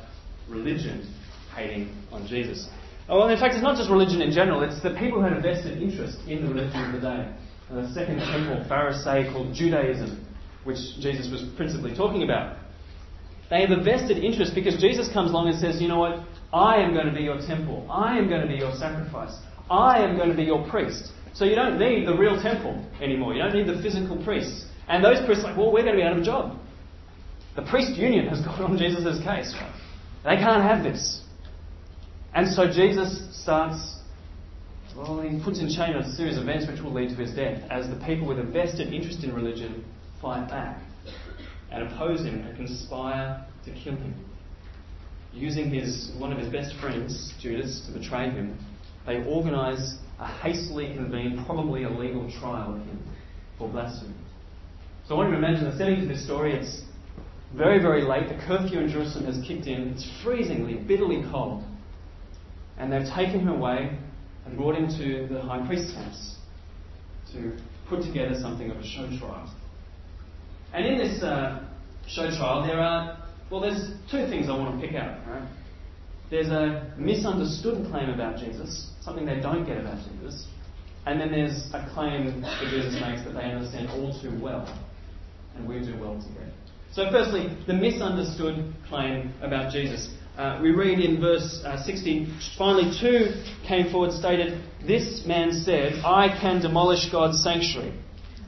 religion 0.49 1.13
hating 1.55 1.95
on 2.13 2.27
Jesus. 2.27 2.69
Oh, 3.09 3.19
well, 3.19 3.29
in 3.29 3.39
fact, 3.39 3.55
it's 3.55 3.63
not 3.63 3.77
just 3.77 3.91
religion 3.91 4.23
in 4.23 4.31
general, 4.31 4.63
it's 4.63 4.81
the 4.83 4.95
people 4.95 5.19
who 5.19 5.25
had 5.27 5.33
a 5.33 5.41
vested 5.41 5.83
interest 5.83 6.19
in 6.29 6.47
the 6.47 6.55
religion 6.55 6.81
of 6.87 6.93
the 6.93 7.01
day. 7.01 7.35
And 7.69 7.85
the 7.85 7.93
second 7.93 8.19
temple 8.19 8.65
Pharisaical 8.69 9.53
Judaism, 9.53 10.25
which 10.65 10.79
Jesus 11.01 11.31
was 11.31 11.43
principally 11.57 11.95
talking 11.97 12.23
about. 12.23 12.59
They 13.51 13.61
have 13.61 13.71
a 13.71 13.83
vested 13.83 14.19
interest 14.19 14.55
because 14.55 14.81
Jesus 14.81 15.13
comes 15.13 15.31
along 15.31 15.49
and 15.49 15.59
says, 15.59 15.81
you 15.81 15.89
know 15.89 15.99
what? 15.99 16.25
I 16.53 16.77
am 16.77 16.95
going 16.95 17.07
to 17.07 17.13
be 17.13 17.23
your 17.23 17.39
temple. 17.39 17.87
I 17.91 18.19
am 18.19 18.29
going 18.29 18.43
to 18.43 18.47
be 18.47 18.55
your 18.55 18.75
sacrifice. 18.75 19.35
I 19.71 19.99
am 19.99 20.17
going 20.17 20.31
to 20.31 20.37
be 20.37 20.45
your 20.45 20.69
priest. 20.69 21.13
So 21.35 21.45
you 21.45 21.55
don't 21.55 21.79
need 21.79 22.07
the 22.07 22.17
real 22.17 22.41
temple 22.41 22.85
anymore. 23.01 23.35
You 23.35 23.43
don't 23.43 23.55
need 23.55 23.67
the 23.67 23.83
physical 23.83 24.23
priests. 24.23 24.67
And 24.89 25.05
those 25.05 25.25
priests 25.25 25.45
are 25.45 25.49
like, 25.49 25.57
well, 25.57 25.73
we're 25.73 25.83
going 25.83 25.97
to 25.97 26.01
be 26.01 26.03
out 26.03 26.13
of 26.13 26.19
a 26.19 26.25
job. 26.25 26.59
The 27.57 27.63
priest 27.63 27.97
union 27.97 28.29
has 28.29 28.41
got 28.45 28.61
on 28.61 28.77
Jesus' 28.79 29.23
case. 29.25 29.55
They 30.25 30.37
can't 30.37 30.63
have 30.63 30.83
this. 30.83 31.23
And 32.35 32.49
so 32.49 32.67
Jesus 32.67 33.29
starts, 33.43 33.97
well, 34.97 35.21
he 35.21 35.43
puts 35.43 35.61
in 35.61 35.69
chain 35.69 35.95
a 35.95 36.13
series 36.13 36.39
of 36.39 36.45
events 36.45 36.67
which 36.67 36.81
will 36.81 36.93
lead 36.93 37.11
to 37.11 37.17
his 37.17 37.35
death 37.35 37.63
as 37.71 37.89
the 37.89 37.97
people 38.07 38.27
with 38.27 38.39
a 38.39 38.43
vested 38.43 38.93
interest 38.93 39.23
in 39.23 39.35
religion 39.35 39.85
fight 40.21 40.49
back 40.49 40.81
and 41.71 41.89
oppose 41.89 42.21
him 42.21 42.41
and 42.41 42.57
conspire 42.57 43.45
to 43.65 43.71
kill 43.73 43.97
him. 43.97 44.15
Using 45.35 45.71
his, 45.71 46.13
one 46.19 46.33
of 46.33 46.39
his 46.39 46.49
best 46.49 46.75
friends, 46.81 47.33
Judas, 47.41 47.87
to 47.87 47.99
betray 47.99 48.31
him, 48.31 48.59
they 49.07 49.25
organise 49.25 49.97
a 50.19 50.27
hastily 50.27 50.95
convened, 50.95 51.45
probably 51.47 51.83
illegal 51.83 52.31
trial 52.39 52.77
of 52.77 52.81
him 52.87 53.03
for 53.59 53.69
blasphemy. 53.69 54.15
So 55.07 55.15
I 55.15 55.19
want 55.19 55.31
you 55.31 55.41
to 55.41 55.47
imagine 55.47 55.65
the 55.65 55.77
setting 55.77 56.03
of 56.03 56.09
this 56.09 56.25
story. 56.25 56.55
It's 56.55 56.83
very, 57.57 57.81
very 57.81 58.03
late. 58.03 58.29
The 58.29 58.41
curfew 58.47 58.79
in 58.81 58.89
Jerusalem 58.89 59.25
has 59.27 59.45
kicked 59.47 59.67
in. 59.67 59.89
It's 59.89 60.09
freezingly, 60.25 60.87
bitterly 60.87 61.25
cold. 61.31 61.65
And 62.79 62.93
they've 62.93 63.09
taken 63.15 63.41
him 63.41 63.49
away 63.49 63.99
and 64.45 64.57
brought 64.57 64.77
him 64.77 64.89
to 64.89 65.33
the 65.33 65.43
high 65.43 65.67
priest's 65.67 65.95
house 65.95 66.37
to 67.33 67.57
put 67.89 68.03
together 68.03 68.35
something 68.41 68.71
of 68.71 68.79
a 68.79 68.85
show 68.85 69.07
trial. 69.19 69.53
And 70.73 70.87
in 70.87 70.99
this 70.99 71.23
uh, 71.23 71.65
show 72.07 72.31
trial, 72.31 72.67
there 72.67 72.81
are, 72.81 73.19
well, 73.51 73.61
there's 73.61 73.91
two 74.11 74.27
things 74.29 74.49
I 74.49 74.57
want 74.57 74.81
to 74.81 74.87
pick 74.87 74.97
out, 74.97 75.19
right? 75.27 75.49
There's 76.31 76.49
a 76.49 76.95
misunderstood 76.97 77.87
claim 77.91 78.09
about 78.09 78.39
Jesus, 78.39 78.91
something 79.03 79.27
they 79.27 79.41
don't 79.41 79.67
get 79.67 79.77
about 79.77 79.99
Jesus, 80.09 80.47
and 81.05 81.21
then 81.21 81.31
there's 81.31 81.69
a 81.75 81.91
claim 81.93 82.41
that 82.41 82.61
Jesus 82.63 82.95
makes 83.01 83.23
that 83.25 83.35
they 83.35 83.53
understand 83.53 83.91
all 83.91 84.19
too 84.23 84.39
well, 84.41 84.67
and 85.57 85.69
we 85.69 85.81
do 85.81 85.99
well 86.01 86.15
to 86.15 86.29
get. 86.29 86.49
So, 86.93 87.11
firstly, 87.11 87.57
the 87.67 87.75
misunderstood 87.75 88.73
claim 88.89 89.33
about 89.43 89.73
Jesus. 89.73 90.15
Uh, 90.37 90.59
we 90.63 90.71
read 90.71 90.99
in 90.99 91.21
verse 91.21 91.63
uh, 91.65 91.83
60 91.83 92.27
finally, 92.57 92.91
two 92.99 93.35
came 93.69 93.91
forward, 93.91 94.11
and 94.11 94.19
stated, 94.19 94.63
This 94.87 95.25
man 95.27 95.53
said, 95.53 96.03
I 96.05 96.29
can 96.41 96.63
demolish 96.63 97.11
God's 97.11 97.43
sanctuary 97.43 97.93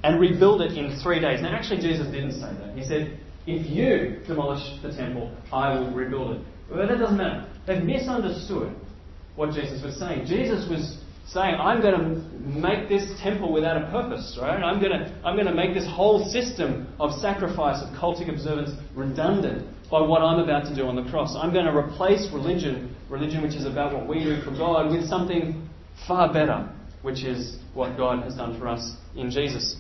and 0.02 0.18
rebuild 0.18 0.62
it 0.62 0.72
in 0.78 0.98
three 1.02 1.20
days. 1.20 1.42
Now, 1.42 1.54
actually, 1.54 1.82
Jesus 1.82 2.06
didn't 2.06 2.32
say 2.32 2.52
that. 2.58 2.74
He 2.74 2.84
said, 2.84 3.20
If 3.46 3.70
you 3.70 4.24
demolish 4.26 4.62
the 4.82 4.92
temple, 4.92 5.30
I 5.52 5.78
will 5.78 5.90
rebuild 5.92 6.36
it. 6.36 6.42
But 6.70 6.88
that 6.88 6.98
doesn't 6.98 7.18
matter. 7.18 7.46
They've 7.66 7.84
misunderstood 7.84 8.74
what 9.36 9.52
Jesus 9.52 9.82
was 9.82 9.98
saying. 9.98 10.24
Jesus 10.26 10.68
was 10.70 10.98
saying, 11.26 11.54
I'm 11.54 11.82
going 11.82 11.98
to 12.00 12.58
make 12.58 12.88
this 12.88 13.10
temple 13.22 13.52
without 13.52 13.76
a 13.76 13.90
purpose, 13.90 14.38
right? 14.40 14.62
I'm 14.62 14.80
going 14.80 14.92
to, 14.92 15.20
I'm 15.22 15.36
going 15.36 15.48
to 15.48 15.54
make 15.54 15.74
this 15.74 15.86
whole 15.86 16.24
system 16.30 16.88
of 16.98 17.12
sacrifice, 17.20 17.82
of 17.82 17.94
cultic 17.98 18.30
observance, 18.30 18.70
redundant 18.94 19.68
by 19.94 20.00
what 20.00 20.22
I'm 20.22 20.40
about 20.40 20.64
to 20.64 20.74
do 20.74 20.88
on 20.88 20.96
the 20.96 21.08
cross. 21.08 21.36
I'm 21.38 21.52
going 21.52 21.66
to 21.66 21.76
replace 21.76 22.26
religion, 22.32 22.96
religion 23.08 23.42
which 23.42 23.54
is 23.54 23.64
about 23.64 23.94
what 23.94 24.08
we 24.08 24.24
do 24.24 24.42
for 24.42 24.50
God, 24.50 24.90
with 24.90 25.06
something 25.06 25.68
far 26.08 26.32
better, 26.32 26.68
which 27.02 27.22
is 27.22 27.58
what 27.74 27.96
God 27.96 28.24
has 28.24 28.34
done 28.34 28.58
for 28.58 28.66
us 28.66 28.96
in 29.14 29.30
Jesus. 29.30 29.76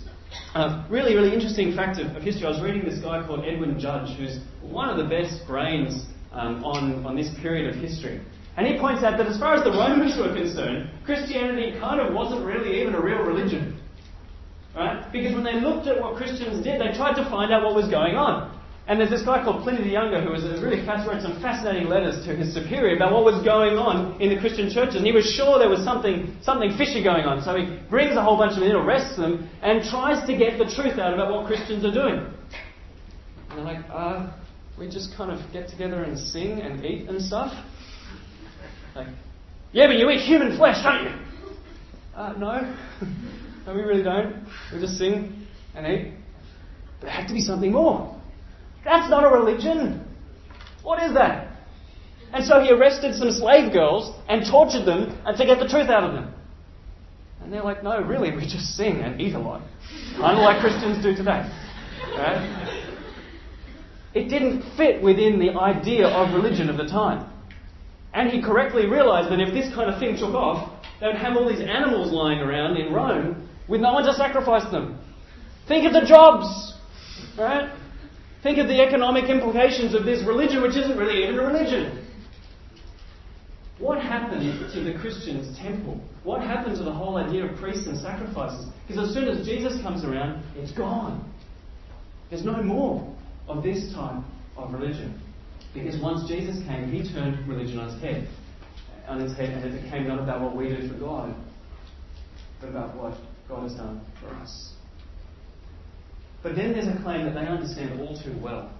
Uh, 0.54 0.86
really, 0.88 1.16
really 1.16 1.34
interesting 1.34 1.74
fact 1.74 1.98
of, 1.98 2.14
of, 2.14 2.22
history. 2.22 2.46
I 2.46 2.50
was 2.50 2.62
reading 2.62 2.84
this 2.84 3.00
guy 3.00 3.26
called 3.26 3.44
Edwin 3.44 3.76
Judge, 3.80 4.16
who's 4.16 4.38
one 4.62 4.88
of 4.88 4.98
the 4.98 5.10
best 5.10 5.44
brains 5.48 6.06
um, 6.30 6.62
on, 6.62 7.04
on 7.04 7.16
this 7.16 7.34
period 7.42 7.74
of 7.74 7.82
history. 7.82 8.22
And 8.56 8.68
he 8.68 8.78
points 8.78 9.02
out 9.02 9.18
that 9.18 9.26
as 9.26 9.36
far 9.40 9.56
as 9.56 9.64
the 9.64 9.72
Romans 9.72 10.16
were 10.16 10.32
concerned, 10.32 10.90
Christianity 11.04 11.76
kind 11.80 12.00
of 12.00 12.14
wasn't 12.14 12.46
really 12.46 12.80
even 12.80 12.94
a 12.94 13.02
real 13.02 13.18
religion. 13.18 13.80
Right? 14.76 15.10
Because 15.10 15.34
when 15.34 15.42
they 15.42 15.58
looked 15.58 15.88
at 15.88 16.00
what 16.00 16.14
Christians 16.14 16.62
did, 16.62 16.80
they 16.80 16.94
tried 16.94 17.14
to 17.14 17.28
find 17.28 17.52
out 17.52 17.64
what 17.64 17.74
was 17.74 17.88
going 17.88 18.14
on. 18.14 18.53
And 18.86 19.00
there's 19.00 19.08
this 19.08 19.22
guy 19.22 19.42
called 19.42 19.62
Pliny 19.62 19.82
the 19.82 19.88
Younger 19.88 20.20
who 20.20 20.30
was 20.30 20.44
really 20.60 20.84
fast, 20.84 21.08
wrote 21.08 21.22
some 21.22 21.40
fascinating 21.40 21.88
letters 21.88 22.22
to 22.26 22.36
his 22.36 22.52
superior 22.52 22.96
about 22.96 23.12
what 23.12 23.24
was 23.24 23.42
going 23.42 23.78
on 23.78 24.20
in 24.20 24.28
the 24.28 24.38
Christian 24.38 24.68
churches. 24.70 24.96
And 24.96 25.06
he 25.06 25.12
was 25.12 25.24
sure 25.24 25.58
there 25.58 25.70
was 25.70 25.82
something, 25.82 26.36
something 26.42 26.76
fishy 26.76 27.02
going 27.02 27.24
on. 27.24 27.42
So 27.42 27.56
he 27.56 27.80
brings 27.88 28.14
a 28.14 28.22
whole 28.22 28.36
bunch 28.36 28.52
of 28.52 28.60
them 28.60 28.68
in, 28.68 28.76
arrests 28.76 29.16
them, 29.16 29.48
and 29.62 29.82
tries 29.88 30.26
to 30.26 30.36
get 30.36 30.58
the 30.58 30.66
truth 30.68 30.98
out 30.98 31.14
about 31.14 31.32
what 31.32 31.46
Christians 31.46 31.82
are 31.86 31.92
doing. 31.92 32.28
And 33.48 33.58
they're 33.58 33.64
like, 33.64 33.84
uh, 33.88 34.30
we 34.78 34.86
just 34.86 35.16
kind 35.16 35.30
of 35.30 35.40
get 35.50 35.68
together 35.68 36.02
and 36.02 36.18
sing 36.18 36.60
and 36.60 36.84
eat 36.84 37.08
and 37.08 37.22
stuff. 37.22 37.54
Like, 38.94 39.08
yeah, 39.72 39.86
but 39.86 39.96
you 39.96 40.10
eat 40.10 40.20
human 40.20 40.58
flesh, 40.58 40.84
don't 40.84 41.04
you? 41.04 41.10
Uh, 42.14 42.34
no. 42.36 42.76
no, 43.66 43.74
we 43.74 43.80
really 43.80 44.02
don't. 44.02 44.44
We 44.74 44.80
just 44.80 44.98
sing 44.98 45.46
and 45.74 45.86
eat. 45.86 46.12
But 47.00 47.06
there 47.06 47.14
had 47.14 47.28
to 47.28 47.34
be 47.34 47.40
something 47.40 47.72
more. 47.72 48.20
That's 48.84 49.08
not 49.08 49.24
a 49.24 49.28
religion. 49.28 50.04
What 50.82 51.02
is 51.02 51.14
that? 51.14 51.56
And 52.32 52.44
so 52.44 52.60
he 52.60 52.70
arrested 52.70 53.14
some 53.14 53.30
slave 53.30 53.72
girls 53.72 54.14
and 54.28 54.44
tortured 54.44 54.84
them 54.84 55.16
to 55.24 55.46
get 55.46 55.58
the 55.58 55.68
truth 55.68 55.88
out 55.88 56.04
of 56.04 56.14
them. 56.14 56.34
And 57.42 57.52
they're 57.52 57.62
like, 57.62 57.82
no, 57.84 58.00
really, 58.02 58.34
we 58.34 58.42
just 58.42 58.76
sing 58.76 59.00
and 59.00 59.20
eat 59.20 59.34
a 59.34 59.38
lot. 59.38 59.62
Unlike 60.16 60.60
Christians 60.60 61.02
do 61.02 61.14
today. 61.14 61.48
Right? 62.16 62.80
It 64.14 64.28
didn't 64.28 64.76
fit 64.76 65.02
within 65.02 65.38
the 65.38 65.50
idea 65.50 66.06
of 66.06 66.34
religion 66.34 66.68
of 66.70 66.76
the 66.76 66.86
time. 66.86 67.30
And 68.12 68.30
he 68.30 68.40
correctly 68.40 68.86
realized 68.86 69.30
that 69.30 69.40
if 69.40 69.52
this 69.52 69.74
kind 69.74 69.90
of 69.90 69.98
thing 69.98 70.16
took 70.16 70.34
off, 70.34 70.72
they 71.00 71.06
would 71.06 71.16
have 71.16 71.36
all 71.36 71.48
these 71.48 71.60
animals 71.60 72.12
lying 72.12 72.38
around 72.38 72.76
in 72.76 72.92
Rome 72.92 73.48
with 73.68 73.80
no 73.80 73.92
one 73.92 74.04
to 74.04 74.14
sacrifice 74.14 74.70
them. 74.70 74.98
Think 75.66 75.86
of 75.86 75.92
the 75.92 76.06
jobs, 76.06 76.74
right? 77.38 77.70
Think 78.44 78.58
of 78.58 78.68
the 78.68 78.82
economic 78.82 79.30
implications 79.30 79.94
of 79.94 80.04
this 80.04 80.22
religion, 80.22 80.60
which 80.60 80.76
isn't 80.76 80.98
really 80.98 81.24
even 81.24 81.38
a 81.38 81.42
religion. 81.42 82.06
What 83.78 84.02
happened 84.02 84.70
to 84.70 84.80
the 84.80 84.92
Christians' 84.98 85.58
temple? 85.58 85.98
What 86.24 86.42
happened 86.42 86.76
to 86.76 86.84
the 86.84 86.92
whole 86.92 87.16
idea 87.16 87.46
of 87.46 87.56
priests 87.58 87.86
and 87.86 87.96
sacrifices? 87.96 88.66
Because 88.86 89.08
as 89.08 89.14
soon 89.14 89.28
as 89.28 89.46
Jesus 89.46 89.80
comes 89.80 90.04
around, 90.04 90.44
it's 90.56 90.72
gone. 90.72 91.24
There's 92.28 92.44
no 92.44 92.62
more 92.62 93.16
of 93.48 93.62
this 93.62 93.94
type 93.94 94.22
of 94.58 94.74
religion. 94.74 95.18
Because 95.72 95.98
once 96.02 96.28
Jesus 96.28 96.62
came, 96.66 96.92
he 96.92 97.10
turned 97.14 97.48
religion 97.48 97.78
on 97.78 97.94
its 97.94 98.02
head, 98.02 98.28
on 99.08 99.22
its 99.22 99.34
head, 99.38 99.50
and 99.54 99.74
it 99.74 99.82
became 99.82 100.06
not 100.06 100.22
about 100.22 100.42
what 100.42 100.54
we 100.54 100.68
do 100.68 100.86
for 100.86 100.98
God, 100.98 101.34
but 102.60 102.68
about 102.68 102.94
what 102.94 103.14
God 103.48 103.62
has 103.62 103.72
done 103.72 104.04
for 104.20 104.28
us. 104.34 104.73
But 106.44 106.56
then 106.56 106.72
there's 106.72 106.86
a 106.86 107.02
claim 107.02 107.24
that 107.24 107.34
they 107.34 107.46
understand 107.46 107.98
all 107.98 108.20
too 108.22 108.38
well. 108.38 108.70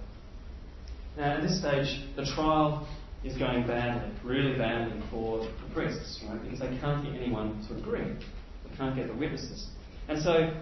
Now, 1.16 1.38
at 1.38 1.42
this 1.42 1.58
stage, 1.58 2.04
the 2.14 2.26
trial 2.36 2.86
is 3.24 3.38
going 3.38 3.66
badly, 3.66 4.12
really 4.22 4.58
badly 4.58 5.02
for 5.10 5.38
the 5.38 5.74
priests, 5.74 6.22
right? 6.28 6.42
Because 6.42 6.60
they 6.60 6.76
can't 6.78 7.02
get 7.02 7.14
anyone 7.14 7.66
to 7.68 7.76
agree. 7.76 8.04
They 8.04 8.76
can't 8.76 8.94
get 8.94 9.08
the 9.08 9.14
witnesses. 9.14 9.68
And 10.08 10.22
so, 10.22 10.52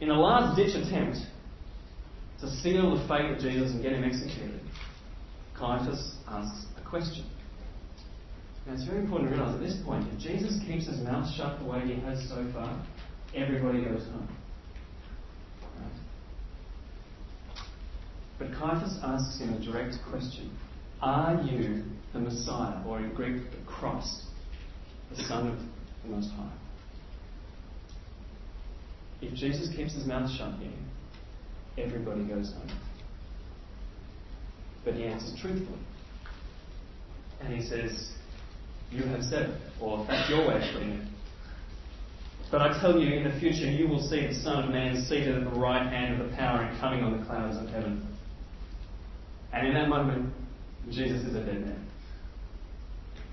in 0.00 0.10
a 0.10 0.14
last 0.14 0.56
ditch 0.56 0.76
attempt 0.76 1.18
to 2.40 2.48
seal 2.48 2.96
the 2.96 3.08
fate 3.08 3.32
of 3.32 3.40
Jesus 3.40 3.72
and 3.72 3.82
get 3.82 3.92
him 3.92 4.04
executed, 4.04 4.60
Caiaphas 5.58 6.18
asks 6.28 6.66
a 6.80 6.88
question. 6.88 7.24
Now 8.64 8.74
it's 8.74 8.84
very 8.84 9.00
important 9.00 9.30
to 9.30 9.36
realize 9.36 9.56
at 9.56 9.60
this 9.60 9.76
point, 9.84 10.06
if 10.12 10.20
Jesus 10.20 10.60
keeps 10.64 10.86
his 10.86 11.00
mouth 11.00 11.28
shut 11.34 11.58
the 11.58 11.64
way 11.64 11.80
he 11.80 12.00
has 12.02 12.28
so 12.28 12.48
far, 12.52 12.80
everybody 13.34 13.82
goes 13.82 14.04
home. 14.04 14.28
But 18.38 18.52
Caiaphas 18.52 18.98
asks 19.02 19.40
him 19.40 19.54
a 19.54 19.64
direct 19.64 19.96
question 20.08 20.50
Are 21.00 21.42
you 21.42 21.84
the 22.12 22.20
Messiah, 22.20 22.84
or 22.86 23.00
in 23.00 23.12
Greek, 23.14 23.50
the 23.50 23.56
Christ, 23.66 24.24
the 25.10 25.22
Son 25.24 25.48
of 25.48 25.58
the 26.04 26.16
Most 26.16 26.30
High? 26.30 26.52
If 29.20 29.34
Jesus 29.34 29.74
keeps 29.74 29.94
his 29.94 30.06
mouth 30.06 30.30
shut 30.30 30.54
here, 30.60 30.70
everybody 31.76 32.24
goes 32.24 32.52
home. 32.52 32.70
But 34.84 34.94
he 34.94 35.04
answers 35.04 35.38
truthfully. 35.40 35.78
And 37.40 37.52
he 37.52 37.62
says, 37.62 38.12
You 38.92 39.02
have 39.04 39.22
said 39.24 39.50
it, 39.50 39.60
or 39.80 40.06
that's 40.06 40.30
your 40.30 40.46
way 40.46 40.56
of 40.56 40.72
putting 40.72 40.90
it. 40.90 41.08
But 42.50 42.62
I 42.62 42.80
tell 42.80 42.98
you, 42.98 43.12
in 43.12 43.24
the 43.24 43.38
future 43.38 43.70
you 43.70 43.88
will 43.88 44.00
see 44.00 44.26
the 44.26 44.34
Son 44.34 44.64
of 44.64 44.70
Man 44.70 45.04
seated 45.04 45.36
at 45.36 45.52
the 45.52 45.58
right 45.58 45.86
hand 45.86 46.20
of 46.20 46.30
the 46.30 46.36
power 46.36 46.62
and 46.62 46.80
coming 46.80 47.02
on 47.02 47.18
the 47.18 47.26
clouds 47.26 47.56
of 47.56 47.68
heaven. 47.68 48.06
And 49.52 49.66
in 49.66 49.74
that 49.74 49.88
moment, 49.88 50.32
Jesus 50.90 51.22
is 51.24 51.34
a 51.34 51.44
dead 51.44 51.66
man. 51.66 51.86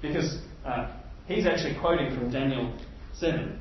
Because 0.01 0.39
uh, 0.65 0.91
he's 1.27 1.45
actually 1.45 1.77
quoting 1.79 2.15
from 2.15 2.31
Daniel 2.31 2.77
7, 3.13 3.59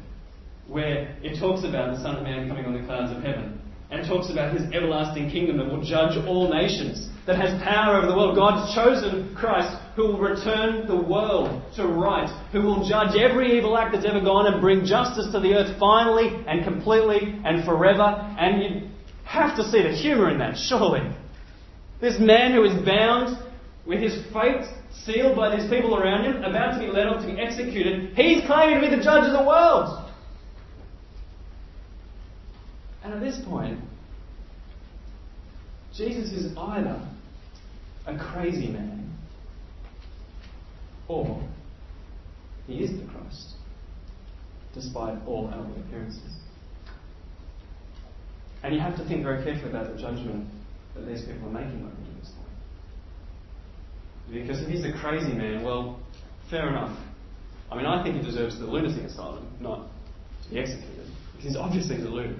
where 0.68 1.16
it 1.22 1.38
talks 1.38 1.64
about 1.64 1.94
the 1.94 2.02
Son 2.02 2.16
of 2.16 2.22
Man 2.22 2.48
coming 2.48 2.64
on 2.64 2.74
the 2.74 2.86
clouds 2.86 3.16
of 3.16 3.22
heaven. 3.22 3.60
And 3.90 4.08
talks 4.08 4.30
about 4.30 4.52
his 4.56 4.62
everlasting 4.72 5.30
kingdom 5.30 5.58
that 5.58 5.66
will 5.66 5.84
judge 5.84 6.16
all 6.26 6.52
nations 6.52 7.10
that 7.26 7.36
has 7.36 7.62
power 7.62 7.98
over 7.98 8.06
the 8.06 8.16
world. 8.16 8.34
God's 8.34 8.74
chosen 8.74 9.34
Christ 9.36 9.76
who 9.94 10.08
will 10.08 10.18
return 10.18 10.88
the 10.88 10.96
world 10.96 11.62
to 11.76 11.86
right, 11.86 12.28
who 12.50 12.62
will 12.62 12.88
judge 12.88 13.14
every 13.16 13.56
evil 13.56 13.76
act 13.76 13.94
that's 13.94 14.04
ever 14.04 14.20
gone 14.20 14.52
and 14.52 14.60
bring 14.60 14.84
justice 14.84 15.30
to 15.32 15.38
the 15.38 15.54
earth 15.54 15.78
finally 15.78 16.44
and 16.48 16.64
completely 16.64 17.40
and 17.44 17.64
forever. 17.64 18.02
And 18.02 18.62
you 18.62 18.90
have 19.24 19.56
to 19.56 19.64
see 19.70 19.82
the 19.82 19.92
humour 19.92 20.30
in 20.30 20.38
that, 20.38 20.56
surely. 20.56 21.02
This 22.04 22.20
man 22.20 22.52
who 22.52 22.62
is 22.64 22.74
bound 22.84 23.34
with 23.86 24.02
his 24.02 24.22
fate 24.30 24.66
sealed 25.06 25.36
by 25.36 25.56
these 25.56 25.70
people 25.70 25.96
around 25.96 26.26
him, 26.26 26.44
about 26.44 26.74
to 26.74 26.78
be 26.78 26.92
led 26.92 27.06
off 27.06 27.24
to 27.24 27.32
be 27.32 27.40
executed, 27.40 28.14
he's 28.14 28.44
claiming 28.44 28.74
to 28.74 28.90
be 28.90 28.94
the 28.94 29.02
judge 29.02 29.24
of 29.24 29.32
the 29.32 29.42
world. 29.42 30.06
And 33.02 33.14
at 33.14 33.20
this 33.20 33.42
point, 33.46 33.80
Jesus 35.96 36.30
is 36.32 36.54
either 36.58 37.00
a 38.06 38.18
crazy 38.18 38.68
man, 38.68 39.10
or 41.08 41.42
he 42.66 42.80
is 42.80 42.90
the 42.90 43.06
Christ, 43.06 43.54
despite 44.74 45.16
all 45.26 45.48
outward 45.50 45.82
appearances. 45.86 46.32
And 48.62 48.74
you 48.74 48.80
have 48.80 48.94
to 48.98 49.08
think 49.08 49.22
very 49.22 49.42
carefully 49.42 49.70
about 49.70 49.90
the 49.90 49.98
judgment 49.98 50.50
that 50.94 51.06
these 51.06 51.22
people 51.22 51.48
are 51.48 51.52
making 51.52 51.82
over 51.82 51.90
to 51.90 52.20
this 52.20 52.30
point. 52.30 52.48
Because 54.32 54.62
if 54.62 54.68
he's 54.68 54.84
a 54.84 54.92
crazy 54.92 55.32
man, 55.32 55.62
well, 55.64 56.00
fair 56.50 56.68
enough. 56.68 56.96
I 57.70 57.76
mean, 57.76 57.86
I 57.86 58.02
think 58.02 58.16
he 58.16 58.22
deserves 58.22 58.58
the 58.58 58.66
lunatic 58.66 59.04
asylum, 59.04 59.46
not 59.60 59.88
to 60.44 60.50
be 60.50 60.58
executed. 60.58 61.06
Because 61.32 61.44
he's 61.44 61.56
obviously 61.56 61.96
a 61.96 61.98
lunatic. 62.00 62.38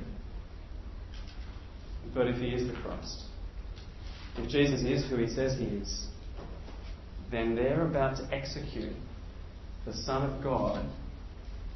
But 2.15 2.29
if 2.29 2.37
he 2.37 2.49
is 2.49 2.69
the 2.69 2.75
Christ, 2.81 3.23
if 4.37 4.49
Jesus 4.49 4.83
is 4.83 5.09
who 5.09 5.17
he 5.17 5.27
says 5.27 5.59
he 5.59 5.65
is, 5.65 6.07
then 7.31 7.55
they're 7.57 7.87
about 7.87 8.17
to 8.19 8.29
execute 8.33 8.95
the 9.85 9.93
Son 9.93 10.23
of 10.23 10.43
God 10.43 10.85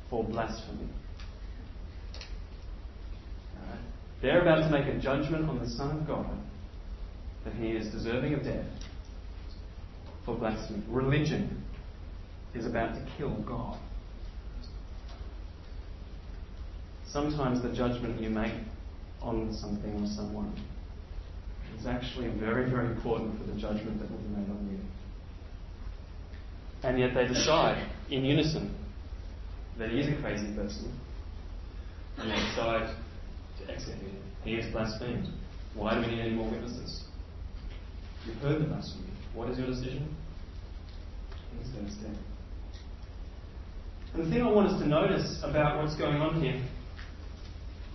for 0.09 0.23
blasphemy. 0.23 0.89
Right? 3.57 3.81
They're 4.23 4.43
about 4.43 4.63
to 4.63 4.71
make 4.71 4.87
a 4.87 4.99
judgment 4.99 5.49
on 5.49 5.59
the 5.59 5.69
Son 5.69 5.99
of 5.99 6.07
God 6.07 6.39
that 7.45 7.55
he 7.55 7.69
is 7.69 7.89
deserving 7.93 8.35
of 8.35 8.43
death 8.43 8.67
for 10.25 10.37
blasphemy. 10.37 10.83
Religion 10.89 11.63
is 12.55 12.67
about 12.67 12.95
to 12.95 13.07
kill 13.17 13.35
God. 13.47 13.79
Sometimes 17.07 17.63
the 17.63 17.73
judgment 17.73 18.21
you 18.21 18.31
make 18.31 18.53
on 19.23 19.53
something 19.55 19.95
or 19.95 20.07
someone 20.07 20.53
is 21.79 21.87
actually 21.87 22.29
very, 22.29 22.69
very 22.69 22.87
important 22.87 23.39
for 23.39 23.45
the 23.45 23.59
judgment 23.59 23.99
that 24.01 24.11
will 24.11 24.19
be 24.19 24.29
made 24.29 24.51
on 24.51 24.69
you. 24.71 24.79
And 26.83 26.99
yet 26.99 27.15
they 27.15 27.27
decide 27.27 27.91
in 28.11 28.25
unison 28.25 28.75
that 29.79 29.91
he 29.91 30.01
is 30.01 30.09
a 30.09 30.21
crazy 30.21 30.53
person, 30.55 30.93
and 32.19 32.31
they 32.31 32.35
decide 32.35 32.95
to 33.61 33.73
execute 33.73 33.99
him. 33.99 34.23
He 34.45 34.55
is 34.55 34.73
blasphemed. 34.73 35.29
Why 35.75 35.95
do 35.95 36.01
we 36.01 36.15
need 36.15 36.21
any 36.21 36.35
more 36.35 36.51
witnesses? 36.51 37.05
You've 38.29 38.39
heard 38.43 38.61
the 38.61 38.67
blasphemy. 38.67 39.07
What 39.35 39.49
is 39.51 39.59
your 39.59 39.69
decision? 39.69 40.15
He's 41.59 41.73
going 41.73 41.87
to 41.87 41.93
stand. 41.93 42.19
And 44.15 44.25
the 44.25 44.31
thing 44.31 44.43
I 44.43 44.51
want 44.51 44.69
us 44.69 44.81
to 44.81 44.87
notice 44.87 45.41
about 45.43 45.83
what's 45.83 45.97
going 45.97 46.17
on 46.17 46.41
here, 46.43 46.63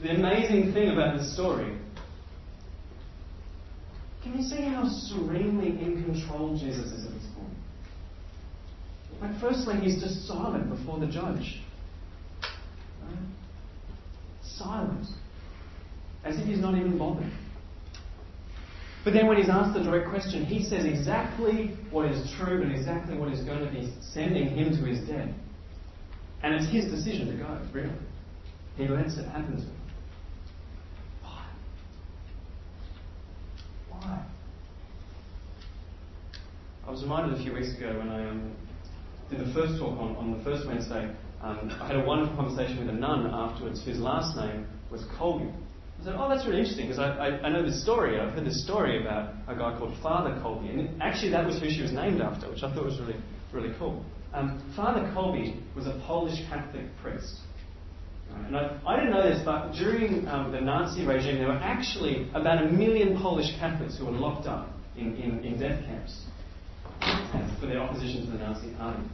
the 0.02 0.12
amazing 0.12 0.74
thing 0.74 0.90
about 0.90 1.18
this 1.18 1.34
story, 1.34 1.78
can 4.24 4.38
you 4.38 4.44
see 4.44 4.62
how 4.62 4.88
serenely 4.88 5.70
in 5.70 6.04
control 6.04 6.58
Jesus 6.58 6.88
is 6.92 7.06
at 7.06 7.12
this 7.14 7.28
point? 7.36 7.54
Like, 9.22 9.40
firstly, 9.40 9.76
he's 9.82 10.02
just 10.02 10.28
silent 10.28 10.70
before 10.70 11.00
the 11.00 11.08
judge. 11.08 11.62
Right? 12.42 13.18
Silent. 14.44 15.08
As 16.24 16.38
if 16.38 16.46
he's 16.46 16.60
not 16.60 16.76
even 16.76 16.98
bothered. 16.98 17.32
But 19.04 19.14
then 19.14 19.28
when 19.28 19.38
he's 19.38 19.50
asked 19.50 19.74
the 19.74 19.84
direct 19.84 20.10
question, 20.10 20.46
he 20.46 20.64
says 20.64 20.86
exactly 20.86 21.78
what 21.92 22.10
is 22.10 22.32
true 22.38 22.62
and 22.62 22.72
exactly 22.72 23.18
what 23.18 23.32
is 23.34 23.42
going 23.42 23.66
to 23.66 23.72
be 23.72 23.94
sending 24.14 24.50
him 24.50 24.70
to 24.78 24.86
his 24.86 25.06
death. 25.06 25.30
And 26.42 26.54
it's 26.56 26.72
his 26.72 26.86
decision 26.86 27.28
to 27.28 27.38
go, 27.38 27.60
really. 27.74 27.92
He 28.78 28.88
lets 28.88 29.18
it 29.18 29.26
happen 29.26 29.58
to 29.58 29.62
him. 29.62 29.78
Why? 31.22 31.46
Why? 33.90 34.26
I 36.88 36.92
was 36.92 37.04
reminded 37.04 37.40
a 37.40 37.44
few 37.44 37.54
weeks 37.54 37.76
ago 37.78 37.98
when 37.98 38.10
I 38.10 38.30
um, 38.30 38.56
did 39.30 39.40
the 39.40 39.54
first 39.54 39.80
talk 39.80 40.00
on, 40.00 40.16
on 40.16 40.38
the 40.38 40.44
first 40.44 40.66
Wednesday. 40.66 41.14
Um, 41.42 41.72
I 41.82 41.88
had 41.88 41.98
a 41.98 42.06
wonderful 42.06 42.38
conversation 42.38 42.80
with 42.80 42.90
a 42.90 42.98
nun 42.98 43.28
afterwards 43.28 43.84
whose 43.84 44.00
last 44.00 44.38
name 44.38 44.66
was 44.90 45.02
Kolbe. 45.20 45.54
I 46.04 46.06
said, 46.08 46.16
oh, 46.18 46.28
that's 46.28 46.46
really 46.46 46.60
interesting 46.60 46.88
because 46.88 47.00
I, 47.00 47.16
I, 47.16 47.28
I, 47.44 47.50
know 47.50 47.64
this 47.64 47.82
story. 47.82 48.20
I've 48.20 48.34
heard 48.34 48.46
this 48.46 48.62
story 48.62 49.00
about 49.00 49.36
a 49.48 49.56
guy 49.56 49.78
called 49.80 49.96
Father 50.04 50.32
Kolbe. 50.42 50.70
And 50.70 51.02
actually, 51.02 51.32
that 51.32 51.46
was 51.46 51.62
who 51.62 51.70
she 51.70 51.82
was 51.82 51.94
named 51.94 52.20
after, 52.20 52.50
which 52.50 52.62
I 52.62 52.76
thought 52.76 52.84
was 52.84 53.00
really, 53.00 53.16
really 53.54 53.74
cool. 53.80 54.04
Um, 54.34 54.62
Father 54.76 55.00
Kolbe 55.16 55.56
was 55.78 55.88
a 55.88 56.04
Polish 56.06 56.38
Catholic 56.50 56.88
priest. 57.02 57.38
And 58.36 58.58
I, 58.58 58.78
I, 58.86 58.98
didn't 58.98 59.12
know 59.12 59.24
this, 59.24 59.44
but 59.46 59.72
during 59.76 60.28
um, 60.28 60.52
the 60.52 60.60
Nazi 60.60 61.06
regime, 61.06 61.38
there 61.38 61.48
were 61.48 61.54
actually 61.54 62.30
about 62.34 62.66
a 62.66 62.70
million 62.70 63.18
Polish 63.22 63.56
Catholics 63.58 63.98
who 63.98 64.06
were 64.06 64.12
locked 64.12 64.46
up 64.46 64.74
in, 64.98 65.16
in, 65.16 65.40
in 65.46 65.58
death 65.58 65.86
camps 65.86 66.26
for 67.62 67.68
their 67.68 67.80
opposition 67.80 68.26
to 68.26 68.32
the 68.34 68.40
Nazi 68.40 68.76
army. 68.78 69.08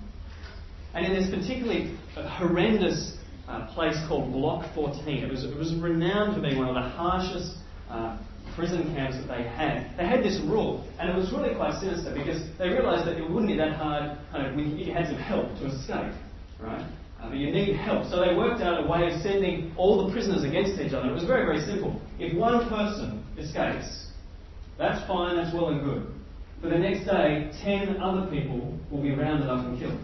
And 0.95 1.05
in 1.05 1.13
this 1.13 1.29
particularly 1.29 1.95
horrendous 2.15 3.18
uh, 3.49 3.65
place 3.73 3.97
called 4.07 4.31
Block 4.31 4.63
14. 4.75 5.23
It 5.23 5.29
was, 5.29 5.43
it 5.43 5.57
was 5.57 5.73
renowned 5.75 6.35
for 6.35 6.41
being 6.41 6.57
one 6.57 6.69
of 6.69 6.75
the 6.75 6.87
harshest 6.89 7.57
uh, 7.89 8.17
prison 8.55 8.93
camps 8.93 9.17
that 9.17 9.27
they 9.27 9.43
had. 9.43 9.89
They 9.97 10.05
had 10.05 10.23
this 10.23 10.39
rule, 10.45 10.87
and 10.99 11.09
it 11.09 11.15
was 11.15 11.31
really 11.31 11.55
quite 11.55 11.79
sinister 11.81 12.13
because 12.13 12.41
they 12.59 12.69
realised 12.69 13.07
that 13.07 13.17
it 13.17 13.27
wouldn't 13.27 13.47
be 13.47 13.57
that 13.57 13.73
hard 13.73 14.17
kind 14.31 14.45
of, 14.45 14.55
when 14.55 14.77
you 14.77 14.93
had 14.93 15.07
some 15.07 15.17
help 15.17 15.47
to 15.59 15.65
escape, 15.65 16.13
right? 16.61 16.85
Uh, 17.19 17.29
but 17.29 17.37
you 17.37 17.51
need 17.51 17.75
help. 17.75 18.05
So 18.09 18.23
they 18.23 18.35
worked 18.35 18.61
out 18.61 18.85
a 18.85 18.87
way 18.87 19.11
of 19.11 19.19
sending 19.21 19.73
all 19.75 20.05
the 20.05 20.13
prisoners 20.13 20.43
against 20.43 20.79
each 20.79 20.93
other. 20.93 21.09
It 21.09 21.13
was 21.13 21.25
very, 21.25 21.45
very 21.45 21.59
simple. 21.65 21.99
If 22.19 22.37
one 22.37 22.69
person 22.69 23.25
escapes, 23.37 24.07
that's 24.77 25.05
fine, 25.07 25.35
that's 25.35 25.53
well 25.53 25.69
and 25.69 25.83
good. 25.83 26.07
But 26.61 26.69
the 26.69 26.77
next 26.77 27.05
day, 27.05 27.51
ten 27.63 27.97
other 27.97 28.29
people 28.29 28.77
will 28.91 29.01
be 29.01 29.11
rounded 29.11 29.49
up 29.49 29.65
and 29.65 29.79
killed. 29.79 29.99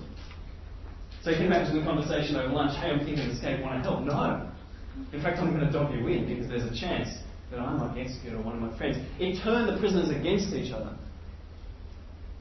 So 1.25 1.31
you 1.31 1.37
can 1.37 1.47
imagine 1.47 1.79
the 1.79 1.83
conversation 1.83 2.35
over 2.35 2.53
lunch, 2.53 2.77
hey, 2.79 2.91
I'm 2.91 2.99
thinking 2.99 3.25
of 3.25 3.31
escape, 3.31 3.59
want 3.63 3.81
to 3.83 3.89
help? 3.89 4.05
No. 4.05 4.47
In 5.11 5.23
fact, 5.23 5.39
I'm 5.39 5.49
going 5.49 5.65
to 5.65 5.71
dog 5.71 5.91
you 5.91 6.05
in 6.07 6.27
because 6.27 6.47
there's 6.47 6.69
a 6.71 6.79
chance 6.79 7.09
that 7.49 7.59
I 7.59 7.73
might 7.73 7.99
execute 7.99 8.35
or 8.35 8.43
one 8.43 8.53
of 8.53 8.61
my 8.61 8.77
friends. 8.77 8.97
It 9.17 9.41
turned 9.41 9.67
the 9.67 9.79
prisoners 9.79 10.11
against 10.11 10.53
each 10.53 10.71
other. 10.71 10.95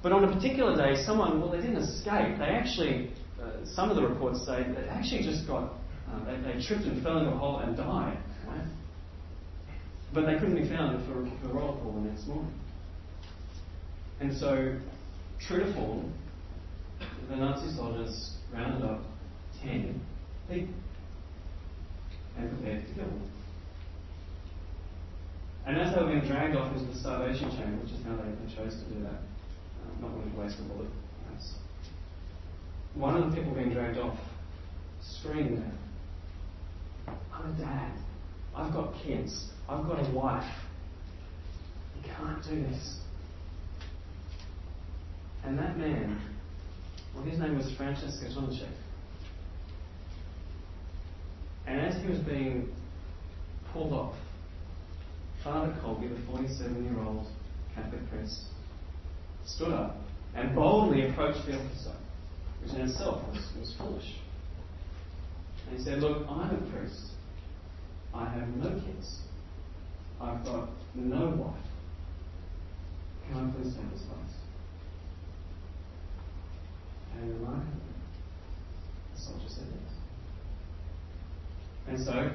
But 0.03 0.13
on 0.13 0.25
a 0.25 0.31
particular 0.31 0.77
day, 0.77 1.03
someone, 1.03 1.41
well, 1.41 1.51
they 1.51 1.63
didn't 1.63 1.79
escape. 1.79 2.37
They 2.37 2.45
actually, 2.45 3.11
uh, 3.43 3.65
some 3.65 3.89
of 3.89 3.97
the 3.97 4.07
reports 4.07 4.45
say, 4.45 4.67
they 4.69 4.87
actually 4.91 5.23
just 5.23 5.47
got, 5.47 5.73
um, 6.13 6.27
they, 6.27 6.37
they, 6.53 6.63
tripped 6.63 6.85
and 6.85 7.03
fell 7.03 7.17
into 7.17 7.33
a 7.33 7.39
hole 7.39 7.61
and 7.61 7.75
died. 7.75 8.19
But 10.13 10.27
they 10.27 10.35
couldn't 10.35 10.61
be 10.61 10.69
found 10.69 11.03
for, 11.07 11.25
for 11.41 11.55
roll 11.55 11.81
call 11.81 11.93
the 11.93 12.11
next 12.11 12.27
morning. 12.27 12.53
And 14.21 14.37
so, 14.37 14.77
true 15.41 15.65
to 15.65 15.73
form, 15.73 16.13
the 17.31 17.37
Nazi 17.37 17.75
soldiers 17.75 18.34
rounded 18.55 18.85
up 18.89 19.03
ten 19.61 20.01
people 20.49 20.75
and 22.37 22.51
prepared 22.51 22.87
to 22.87 22.95
kill 22.95 23.05
them. 23.05 23.31
And 25.67 25.79
as 25.79 25.95
they 25.95 26.03
were 26.03 26.09
being 26.09 26.27
dragged 26.27 26.57
off 26.57 26.73
into 26.77 26.93
the 26.93 26.99
starvation 26.99 27.51
chamber, 27.51 27.83
which 27.83 27.93
is 27.93 28.05
how 28.05 28.17
they, 28.17 28.31
they 28.31 28.55
chose 28.55 28.75
to 28.75 28.95
do 28.95 29.03
that, 29.03 29.21
uh, 29.21 30.01
not 30.01 30.11
wanting 30.11 30.33
to 30.33 30.41
waste 30.41 30.59
a 30.59 30.63
bullet, 30.63 30.91
perhaps, 31.27 31.55
one 32.95 33.17
of 33.17 33.31
the 33.31 33.37
people 33.37 33.55
being 33.55 33.73
dragged 33.73 33.99
off 33.99 34.19
screamed 35.01 35.63
out, 37.07 37.17
I'm 37.33 37.55
a 37.55 37.59
dad. 37.59 37.93
I've 38.55 38.73
got 38.73 38.95
kids. 39.03 39.49
I've 39.69 39.87
got 39.87 40.07
a 40.07 40.11
wife. 40.13 40.45
You 41.97 42.11
can't 42.17 42.43
do 42.45 42.63
this. 42.63 42.99
And 45.45 45.59
that 45.59 45.77
man 45.77 46.21
well, 47.15 47.25
his 47.25 47.39
name 47.39 47.57
was 47.57 47.67
Franciszek 47.79 48.37
Zonchek. 48.37 48.73
And 51.67 51.81
as 51.81 52.03
he 52.03 52.09
was 52.09 52.19
being 52.21 52.75
pulled 53.73 53.93
off, 53.93 54.15
Father 55.43 55.77
Kolbe, 55.83 56.09
the 56.09 56.33
47 56.33 56.85
year 56.85 56.99
old 57.03 57.27
Catholic 57.75 58.09
priest, 58.11 58.45
stood 59.47 59.73
up 59.73 59.97
and 60.35 60.55
boldly 60.55 61.09
approached 61.09 61.47
the 61.47 61.55
officer, 61.55 61.95
which 62.63 62.73
in 62.73 62.83
itself 62.83 63.23
was, 63.29 63.53
was 63.59 63.75
foolish. 63.79 64.15
And 65.69 65.79
he 65.79 65.85
said, 65.85 65.99
Look, 66.01 66.27
I'm 66.29 66.51
a 66.51 66.71
priest. 66.73 67.11
I 68.15 68.29
have 68.29 68.49
no 68.49 68.71
kids. 68.81 69.19
I've 70.21 70.45
got 70.45 70.69
no 70.95 71.27
wife. 71.31 71.65
Can 73.27 73.37
I 73.37 73.53
please 73.55 73.75
have 73.75 73.91
this 73.91 74.03
place? 74.03 74.44
And 77.21 77.47
the 79.15 79.21
soldier 79.21 79.49
said 79.49 79.67
yes. 79.71 79.93
And 81.89 81.99
so, 82.05 82.31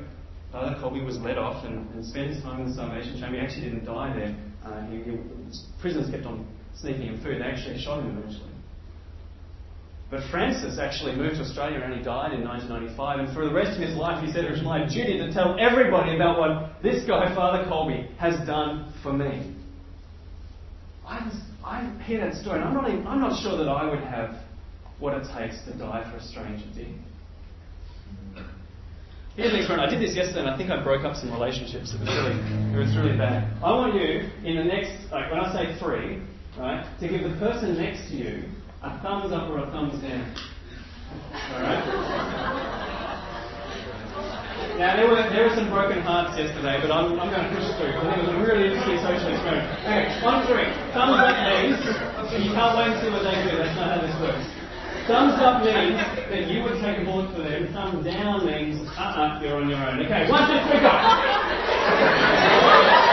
Father 0.51 0.75
Kolbe 0.79 1.05
was 1.05 1.17
led 1.17 1.37
off 1.37 1.65
and, 1.65 1.89
and, 1.91 2.05
spent 2.05 2.31
his 2.31 2.41
time 2.43 2.61
in 2.61 2.67
the 2.67 2.73
starvation 2.73 3.19
chamber. 3.19 3.37
He 3.37 3.41
actually 3.41 3.69
didn't 3.69 3.85
die 3.85 4.13
there. 4.13 4.35
Uh, 4.65 4.87
he, 4.87 4.97
he, 4.97 5.17
prisoners 5.79 6.09
kept 6.09 6.25
on 6.25 6.47
sneaking 6.75 7.03
him 7.03 7.21
food. 7.21 7.39
They 7.39 7.45
actually 7.45 7.79
shot 7.79 7.99
him 7.99 8.17
eventually. 8.17 8.49
But 10.09 10.21
Francis 10.31 10.79
actually 10.79 11.15
moved 11.15 11.35
to 11.35 11.41
Australia 11.41 11.81
and 11.83 11.93
he 11.93 12.01
died 12.01 12.33
in 12.33 12.43
1995. 12.43 13.19
And 13.19 13.33
for 13.33 13.45
the 13.45 13.53
rest 13.53 13.79
of 13.79 13.87
his 13.87 13.95
life, 13.95 14.23
he 14.25 14.31
said 14.31 14.43
it 14.43 14.51
was 14.51 14.63
my 14.63 14.87
duty 14.87 15.19
to 15.19 15.31
tell 15.31 15.55
everybody 15.59 16.15
about 16.15 16.39
what 16.39 16.81
this 16.81 17.05
guy, 17.05 17.33
Father 17.35 17.69
Kolbe, 17.69 18.09
has 18.17 18.35
done 18.47 18.91
for 19.03 19.13
me. 19.13 19.55
I, 21.05 21.31
I 21.63 22.03
hear 22.05 22.21
that 22.21 22.41
story, 22.41 22.59
and 22.59 22.67
I'm 22.67 22.73
not, 22.73 22.89
even, 22.89 23.05
I'm 23.05 23.19
not 23.19 23.41
sure 23.41 23.57
that 23.57 23.67
I 23.67 23.89
would 23.89 24.03
have 24.03 24.38
what 24.99 25.13
it 25.13 25.27
takes 25.35 25.63
to 25.65 25.73
die 25.77 26.03
for 26.12 26.17
a 26.17 26.21
stranger, 26.21 26.65
you? 26.75 26.93
Here's 29.35 29.69
one. 29.69 29.79
I 29.79 29.88
did 29.89 30.01
this 30.03 30.15
yesterday, 30.15 30.43
and 30.43 30.49
I 30.49 30.57
think 30.57 30.69
I 30.69 30.83
broke 30.83 31.05
up 31.07 31.15
some 31.15 31.31
relationships. 31.31 31.95
It 31.95 32.03
was 32.03 32.12
really, 32.12 32.35
it 32.75 32.79
was 32.79 32.91
really 32.99 33.15
bad. 33.15 33.47
I 33.63 33.71
want 33.71 33.95
you 33.95 34.27
in 34.43 34.59
the 34.59 34.67
next, 34.67 34.91
like 35.15 35.31
when 35.31 35.39
I 35.39 35.47
say 35.55 35.79
three, 35.79 36.19
right, 36.59 36.83
to 36.99 37.07
give 37.07 37.23
the 37.23 37.39
person 37.39 37.79
next 37.79 38.12
to 38.12 38.19
you 38.19 38.43
a 38.83 38.99
thumbs 38.99 39.31
up 39.31 39.47
or 39.47 39.63
a 39.63 39.71
thumbs 39.71 39.95
down. 40.03 40.27
All 41.55 41.62
right. 41.63 42.89
Now 44.75 44.95
there 44.95 45.07
were 45.07 45.23
there 45.31 45.47
were 45.47 45.55
some 45.55 45.71
broken 45.71 46.03
hearts 46.03 46.35
yesterday, 46.39 46.79
but 46.83 46.91
I'm, 46.91 47.15
I'm 47.15 47.31
going 47.31 47.43
to 47.47 47.51
push 47.55 47.67
through. 47.79 47.95
I 47.95 48.12
think 48.12 48.15
it 48.19 48.27
was 48.27 48.35
a 48.35 48.39
really 48.43 48.75
interesting 48.75 48.99
social 48.99 49.27
experiment. 49.27 49.67
Okay, 49.88 50.19
on 50.23 50.43
three. 50.47 50.67
Thumbs 50.91 51.15
up 51.15 51.31
please. 51.31 51.79
you 52.43 52.51
can't 52.51 52.75
wait 52.75 52.91
and 52.91 52.99
see 52.99 53.12
what 53.12 53.23
they 53.23 53.39
do. 53.43 53.55
That's 53.55 53.75
not 53.79 53.88
how 53.95 53.99
this 54.03 54.15
works. 54.19 54.47
Thumbs 55.09 55.41
up 55.41 55.63
means 55.63 55.97
that 56.29 56.47
you 56.51 56.61
would 56.61 56.79
take 56.81 56.99
a 56.99 57.03
bullet 57.03 57.35
for 57.35 57.41
them. 57.41 57.73
Thumbs 57.73 58.05
down 58.05 58.45
means, 58.45 58.87
uh-uh, 58.95 59.41
you're 59.41 59.55
on 59.55 59.67
your 59.67 59.79
own. 59.79 60.05
Okay, 60.05 60.29
one, 60.29 60.47
two, 60.47 60.69
three, 60.69 60.81
go! 60.81 63.05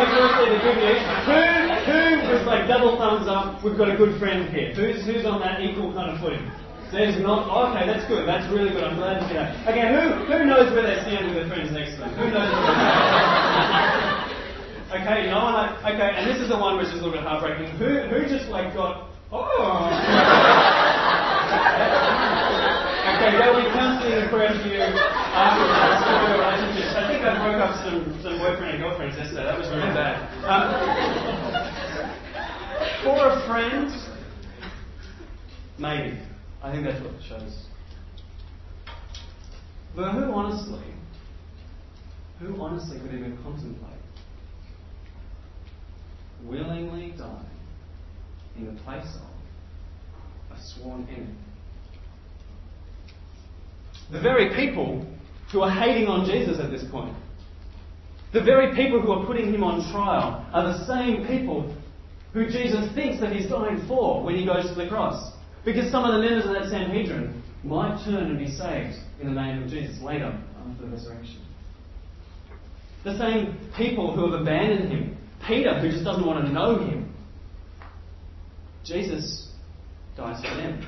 Who, 0.00 1.36
who 1.36 2.32
was 2.32 2.46
like 2.46 2.64
double 2.68 2.96
thumbs 2.96 3.28
up? 3.28 3.62
We've 3.62 3.76
got 3.76 3.90
a 3.92 3.96
good 3.96 4.18
friend 4.18 4.48
here. 4.48 4.72
Who's, 4.72 5.04
who's 5.04 5.26
on 5.26 5.40
that 5.40 5.60
equal 5.60 5.92
kind 5.92 6.10
of 6.10 6.20
footing? 6.20 6.48
There's 6.90 7.20
not. 7.22 7.46
Oh, 7.46 7.70
okay, 7.70 7.86
that's 7.86 8.02
good. 8.08 8.26
That's 8.26 8.48
really 8.50 8.70
good. 8.74 8.82
I'm 8.82 8.96
glad 8.96 9.20
to 9.20 9.28
hear 9.28 9.46
that. 9.46 9.54
Okay, 9.68 9.86
who, 9.94 10.26
who 10.26 10.42
knows 10.48 10.72
where 10.74 10.82
they're 10.82 11.04
standing 11.06 11.30
with 11.30 11.46
their 11.46 11.52
friends 11.52 11.70
next 11.70 11.94
to 11.94 12.08
them? 12.08 12.10
Who 12.18 12.26
knows? 12.34 12.50
okay, 14.98 15.30
no 15.30 15.38
one. 15.38 15.70
Okay, 15.86 16.10
and 16.18 16.26
this 16.26 16.42
is 16.42 16.48
the 16.50 16.58
one 16.58 16.80
which 16.80 16.90
is 16.90 16.98
a 16.98 17.04
little 17.04 17.14
bit 17.14 17.22
heartbreaking. 17.22 17.70
Who, 17.78 18.10
who 18.10 18.26
just 18.26 18.50
like 18.50 18.74
got? 18.74 19.06
Oh. 19.30 19.38
okay, 23.06 23.38
there'll 23.38 23.54
be 23.54 23.70
counselling 23.70 24.26
for 24.26 24.42
you 24.42 24.82
after 24.82 25.62
relationships. 26.34 26.69
I 27.20 27.22
think 27.22 27.36
I 27.36 27.50
broke 27.50 27.60
up 27.60 27.74
some, 27.84 28.22
some 28.22 28.38
boyfriend 28.38 28.76
and 28.76 28.82
girlfriends 28.82 29.16
yesterday. 29.18 29.44
That 29.44 29.58
was 29.58 29.68
really 29.68 29.92
bad. 29.92 30.16
Um, 30.48 30.72
for 33.04 33.28
a 33.28 33.46
friend, 33.46 33.90
maybe. 35.78 36.18
I 36.62 36.72
think 36.72 36.84
that's 36.84 37.04
what 37.04 37.12
it 37.12 37.22
shows. 37.28 37.66
But 39.94 40.12
who 40.12 40.32
honestly, 40.32 40.82
who 42.38 42.58
honestly 42.58 42.98
could 42.98 43.12
even 43.12 43.36
contemplate 43.42 44.00
willingly 46.42 47.12
dying 47.18 47.44
in 48.56 48.64
the 48.64 48.80
place 48.80 49.14
of 50.50 50.56
a 50.56 50.60
sworn 50.62 51.06
enemy? 51.10 51.36
The 54.10 54.20
very 54.22 54.54
people 54.56 55.06
who 55.52 55.62
are 55.62 55.70
hating 55.70 56.06
on 56.06 56.24
Jesus 56.28 56.58
at 56.60 56.70
this 56.70 56.84
point, 56.90 57.14
the 58.32 58.42
very 58.42 58.74
people 58.76 59.00
who 59.00 59.12
are 59.12 59.26
putting 59.26 59.52
him 59.52 59.64
on 59.64 59.90
trial, 59.90 60.46
are 60.52 60.72
the 60.72 60.86
same 60.86 61.26
people 61.26 61.74
who 62.32 62.46
Jesus 62.46 62.92
thinks 62.94 63.20
that 63.20 63.32
he's 63.32 63.48
dying 63.48 63.84
for 63.88 64.22
when 64.22 64.36
he 64.36 64.46
goes 64.46 64.68
to 64.68 64.74
the 64.74 64.88
cross. 64.88 65.32
Because 65.64 65.90
some 65.90 66.04
of 66.04 66.14
the 66.14 66.20
members 66.20 66.46
of 66.46 66.52
that 66.52 66.70
Sanhedrin 66.70 67.42
might 67.64 68.02
turn 68.04 68.30
and 68.30 68.38
be 68.38 68.46
saved 68.46 68.96
in 69.20 69.34
the 69.34 69.40
name 69.40 69.62
of 69.62 69.68
Jesus 69.68 70.00
later 70.00 70.38
after 70.58 70.86
the 70.86 70.92
resurrection. 70.92 71.44
The 73.04 73.18
same 73.18 73.58
people 73.76 74.14
who 74.14 74.30
have 74.30 74.40
abandoned 74.40 74.92
him, 74.92 75.16
Peter, 75.46 75.78
who 75.80 75.90
just 75.90 76.04
doesn't 76.04 76.24
want 76.24 76.44
to 76.44 76.52
know 76.52 76.78
him, 76.78 77.12
Jesus 78.84 79.48
dies 80.16 80.40
for 80.42 80.54
them. 80.54 80.86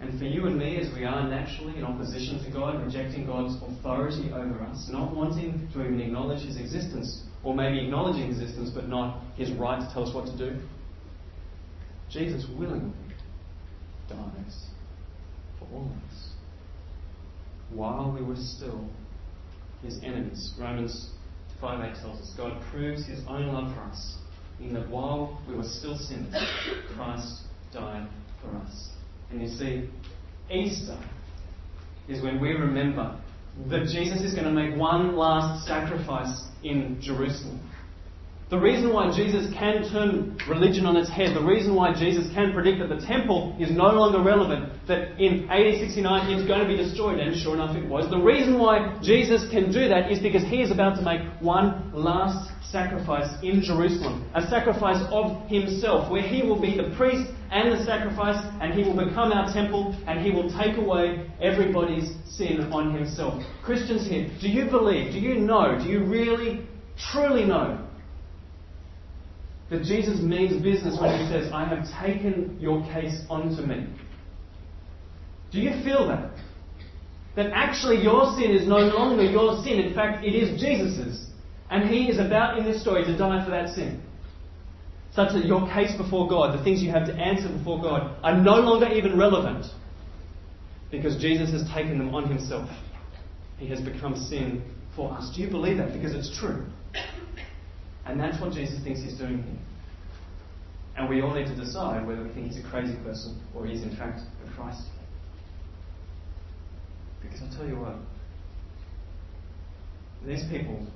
And 0.00 0.18
for 0.18 0.24
you 0.24 0.46
and 0.46 0.58
me, 0.58 0.76
as 0.78 0.92
we 0.94 1.04
are 1.04 1.28
naturally 1.28 1.78
in 1.78 1.84
opposition 1.84 2.42
to 2.44 2.50
God, 2.50 2.84
rejecting 2.84 3.26
God's 3.26 3.56
authority 3.62 4.30
over 4.32 4.60
us, 4.62 4.88
not 4.90 5.14
wanting 5.14 5.68
to 5.72 5.80
even 5.84 6.00
acknowledge 6.00 6.44
His 6.44 6.56
existence, 6.56 7.22
or 7.42 7.54
maybe 7.54 7.84
acknowledging 7.84 8.28
His 8.28 8.40
existence 8.40 8.70
but 8.74 8.88
not 8.88 9.22
His 9.36 9.50
right 9.52 9.80
to 9.80 9.94
tell 9.94 10.06
us 10.06 10.14
what 10.14 10.26
to 10.26 10.36
do, 10.36 10.60
Jesus 12.10 12.46
willingly 12.58 12.92
dies 14.08 14.66
for 15.58 15.66
all 15.72 15.86
of 15.86 16.10
us 16.10 16.28
while 17.70 18.12
we 18.12 18.24
were 18.24 18.36
still 18.36 18.88
His 19.82 19.98
enemies. 20.02 20.54
Romans 20.58 21.10
5 21.60 21.80
8 21.80 21.94
tells 22.00 22.20
us 22.20 22.34
God 22.36 22.60
proves 22.70 23.06
His 23.06 23.20
own 23.26 23.48
love 23.48 23.74
for 23.74 23.82
us 23.82 24.16
in 24.60 24.74
that 24.74 24.88
while 24.88 25.42
we 25.48 25.56
were 25.56 25.64
still 25.64 25.96
sinners, 25.96 26.34
Christ 26.94 27.42
died 27.72 28.08
for 28.40 28.56
us. 28.58 28.90
And 29.34 29.42
you 29.42 29.48
see, 29.48 29.88
Easter 30.48 30.96
is 32.08 32.22
when 32.22 32.40
we 32.40 32.50
remember 32.50 33.20
that 33.68 33.88
Jesus 33.88 34.20
is 34.20 34.32
going 34.32 34.44
to 34.44 34.52
make 34.52 34.76
one 34.76 35.16
last 35.16 35.66
sacrifice 35.66 36.46
in 36.62 37.00
Jerusalem. 37.00 37.58
The 38.50 38.58
reason 38.58 38.92
why 38.92 39.10
Jesus 39.10 39.52
can 39.54 39.90
turn 39.90 40.38
religion 40.46 40.84
on 40.84 40.96
its 40.96 41.08
head, 41.08 41.34
the 41.34 41.42
reason 41.42 41.74
why 41.74 41.94
Jesus 41.94 42.32
can 42.34 42.52
predict 42.52 42.78
that 42.78 42.88
the 42.94 43.04
temple 43.06 43.56
is 43.58 43.70
no 43.70 43.88
longer 43.88 44.20
relevant, 44.20 44.86
that 44.86 45.18
in 45.18 45.48
AD 45.48 45.80
69 45.80 46.30
it's 46.30 46.46
going 46.46 46.60
to 46.60 46.68
be 46.68 46.76
destroyed, 46.76 47.18
and 47.20 47.34
sure 47.40 47.54
enough 47.54 47.74
it 47.74 47.88
was. 47.88 48.10
The 48.10 48.20
reason 48.20 48.58
why 48.58 48.98
Jesus 49.02 49.48
can 49.50 49.72
do 49.72 49.88
that 49.88 50.12
is 50.12 50.20
because 50.20 50.42
he 50.44 50.60
is 50.60 50.70
about 50.70 50.96
to 50.96 51.02
make 51.02 51.22
one 51.40 51.90
last 51.94 52.52
sacrifice 52.70 53.32
in 53.42 53.62
Jerusalem, 53.62 54.28
a 54.34 54.46
sacrifice 54.46 55.02
of 55.10 55.48
himself, 55.48 56.10
where 56.12 56.22
he 56.22 56.42
will 56.42 56.60
be 56.60 56.76
the 56.76 56.94
priest 56.96 57.30
and 57.50 57.72
the 57.72 57.82
sacrifice, 57.84 58.36
and 58.60 58.74
he 58.74 58.82
will 58.82 58.96
become 59.06 59.32
our 59.32 59.50
temple, 59.54 59.96
and 60.06 60.20
he 60.20 60.30
will 60.30 60.52
take 60.52 60.76
away 60.76 61.30
everybody's 61.40 62.12
sin 62.28 62.60
on 62.72 62.92
himself. 62.92 63.42
Christians 63.62 64.06
here, 64.06 64.28
do 64.40 64.48
you 64.48 64.66
believe, 64.70 65.12
do 65.12 65.18
you 65.18 65.36
know, 65.36 65.78
do 65.80 65.88
you 65.88 66.04
really, 66.04 66.66
truly 67.10 67.44
know 67.44 67.83
that 69.70 69.82
Jesus 69.82 70.20
means 70.20 70.62
business 70.62 70.98
when 71.00 71.18
he 71.18 71.26
says, 71.32 71.50
I 71.52 71.64
have 71.64 71.86
taken 72.00 72.58
your 72.60 72.82
case 72.92 73.22
onto 73.28 73.62
me? 73.62 73.86
Do 75.50 75.60
you 75.60 75.82
feel 75.82 76.06
that? 76.08 76.32
That 77.36 77.50
actually 77.52 78.02
your 78.02 78.34
sin 78.36 78.50
is 78.50 78.68
no 78.68 78.78
longer 78.78 79.24
your 79.24 79.62
sin, 79.64 79.80
in 79.80 79.94
fact, 79.94 80.24
it 80.24 80.34
is 80.34 80.60
Jesus's. 80.60 81.26
And 81.70 81.88
he 81.88 82.08
is 82.08 82.18
about 82.18 82.58
in 82.58 82.64
this 82.64 82.80
story 82.82 83.04
to 83.04 83.16
die 83.16 83.44
for 83.44 83.50
that 83.50 83.74
sin 83.74 84.02
such 85.14 85.32
that 85.32 85.44
your 85.44 85.66
case 85.68 85.96
before 85.96 86.28
God, 86.28 86.58
the 86.58 86.64
things 86.64 86.82
you 86.82 86.90
have 86.90 87.06
to 87.06 87.14
answer 87.14 87.48
before 87.48 87.80
God, 87.80 88.16
are 88.24 88.40
no 88.40 88.56
longer 88.56 88.88
even 88.88 89.16
relevant 89.16 89.66
because 90.90 91.16
Jesus 91.16 91.50
has 91.52 91.62
taken 91.72 91.98
them 91.98 92.14
on 92.14 92.28
himself. 92.28 92.68
He 93.58 93.68
has 93.68 93.80
become 93.80 94.16
sin 94.16 94.64
for 94.96 95.12
us. 95.12 95.32
Do 95.34 95.42
you 95.42 95.48
believe 95.48 95.76
that? 95.78 95.92
Because 95.92 96.14
it's 96.14 96.36
true. 96.38 96.66
And 98.06 98.20
that's 98.20 98.40
what 98.40 98.52
Jesus 98.52 98.82
thinks 98.84 99.00
he's 99.00 99.18
doing 99.18 99.42
here. 99.42 99.58
And 100.96 101.08
we 101.08 101.22
all 101.22 101.34
need 101.34 101.46
to 101.46 101.56
decide 101.56 102.06
whether 102.06 102.22
we 102.22 102.30
think 102.30 102.52
he's 102.52 102.64
a 102.64 102.68
crazy 102.68 102.94
person 103.02 103.40
or 103.54 103.66
he's 103.66 103.82
in 103.82 103.96
fact 103.96 104.20
the 104.44 104.50
Christ. 104.52 104.82
Because 107.22 107.42
I'll 107.42 107.56
tell 107.56 107.66
you 107.66 107.76
what, 107.76 107.96
these 110.26 110.44
people 110.50 110.86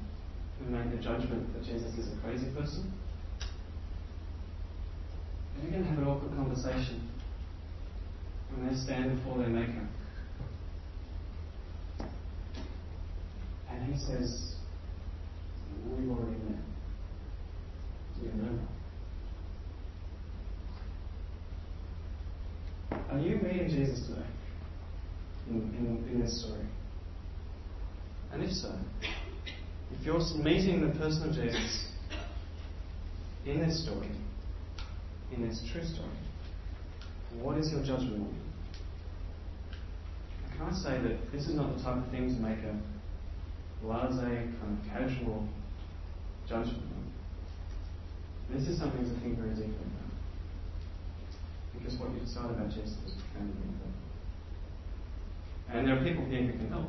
who 0.59 0.71
make 0.71 0.91
the 0.91 1.03
judgment 1.03 1.53
that 1.55 1.65
Jesus 1.65 1.93
is 1.95 2.13
a 2.13 2.21
crazy 2.21 2.47
person, 2.57 2.93
they're 5.61 5.71
going 5.71 5.83
to 5.83 5.89
have 5.89 5.99
an 5.99 6.07
awkward 6.07 6.35
conversation 6.37 7.09
when 8.55 8.69
they 8.69 8.77
stand 8.77 9.17
before 9.17 9.39
their 9.39 9.49
Maker. 9.49 9.87
And 13.71 13.93
he 13.93 13.99
says, 13.99 14.55
We've 15.91 16.11
already 16.11 16.37
met. 16.49 16.59
Do 23.19 23.25
you're 23.25 23.25
you 23.25 23.37
meeting 23.37 23.69
Jesus 23.69 24.07
today 24.07 24.27
in, 25.51 25.57
in, 25.57 26.09
in 26.13 26.21
this 26.21 26.41
story? 26.43 26.65
And 28.33 28.43
if 28.43 28.53
so, 28.53 28.73
if 29.93 30.07
you're 30.07 30.21
meeting 30.37 30.87
the 30.87 30.99
person 30.99 31.31
of 31.31 31.35
Jesus 31.35 31.87
in 33.47 33.61
this 33.61 33.83
story, 33.85 34.11
in 35.35 35.49
this 35.49 35.63
true 35.73 35.85
story, 35.85 36.09
what 37.41 37.59
is 37.59 37.73
your 37.73 37.83
judgment 37.83 38.15
on 38.15 38.21
him? 38.21 38.49
Can 40.57 40.67
I 40.69 40.73
say 40.73 41.03
that 41.03 41.33
this 41.33 41.47
is 41.47 41.55
not 41.55 41.77
the 41.77 41.83
type 41.83 41.97
of 41.97 42.11
thing 42.11 42.29
to 42.29 42.41
make 42.41 42.59
a 42.59 42.79
blase, 43.83 44.19
kind 44.21 44.79
of 44.79 44.93
casual 44.93 45.49
judgment 46.49 46.83
on? 46.83 47.08
This 48.51 48.67
is 48.69 48.79
something 48.79 49.05
to 49.05 49.21
think 49.21 49.39
very 49.39 49.51
deeply 49.51 49.69
about. 49.69 50.09
Because 51.77 51.99
what 51.99 52.11
you 52.13 52.21
decide 52.21 52.51
about 52.51 52.71
Jesus 52.71 52.97
is 53.07 53.13
profoundly 53.13 53.61
important. 53.63 53.99
And 55.71 55.87
there 55.87 55.99
are 55.99 56.05
people 56.05 56.25
here 56.25 56.43
who 56.43 56.53
can 56.53 56.69
help. 56.69 56.89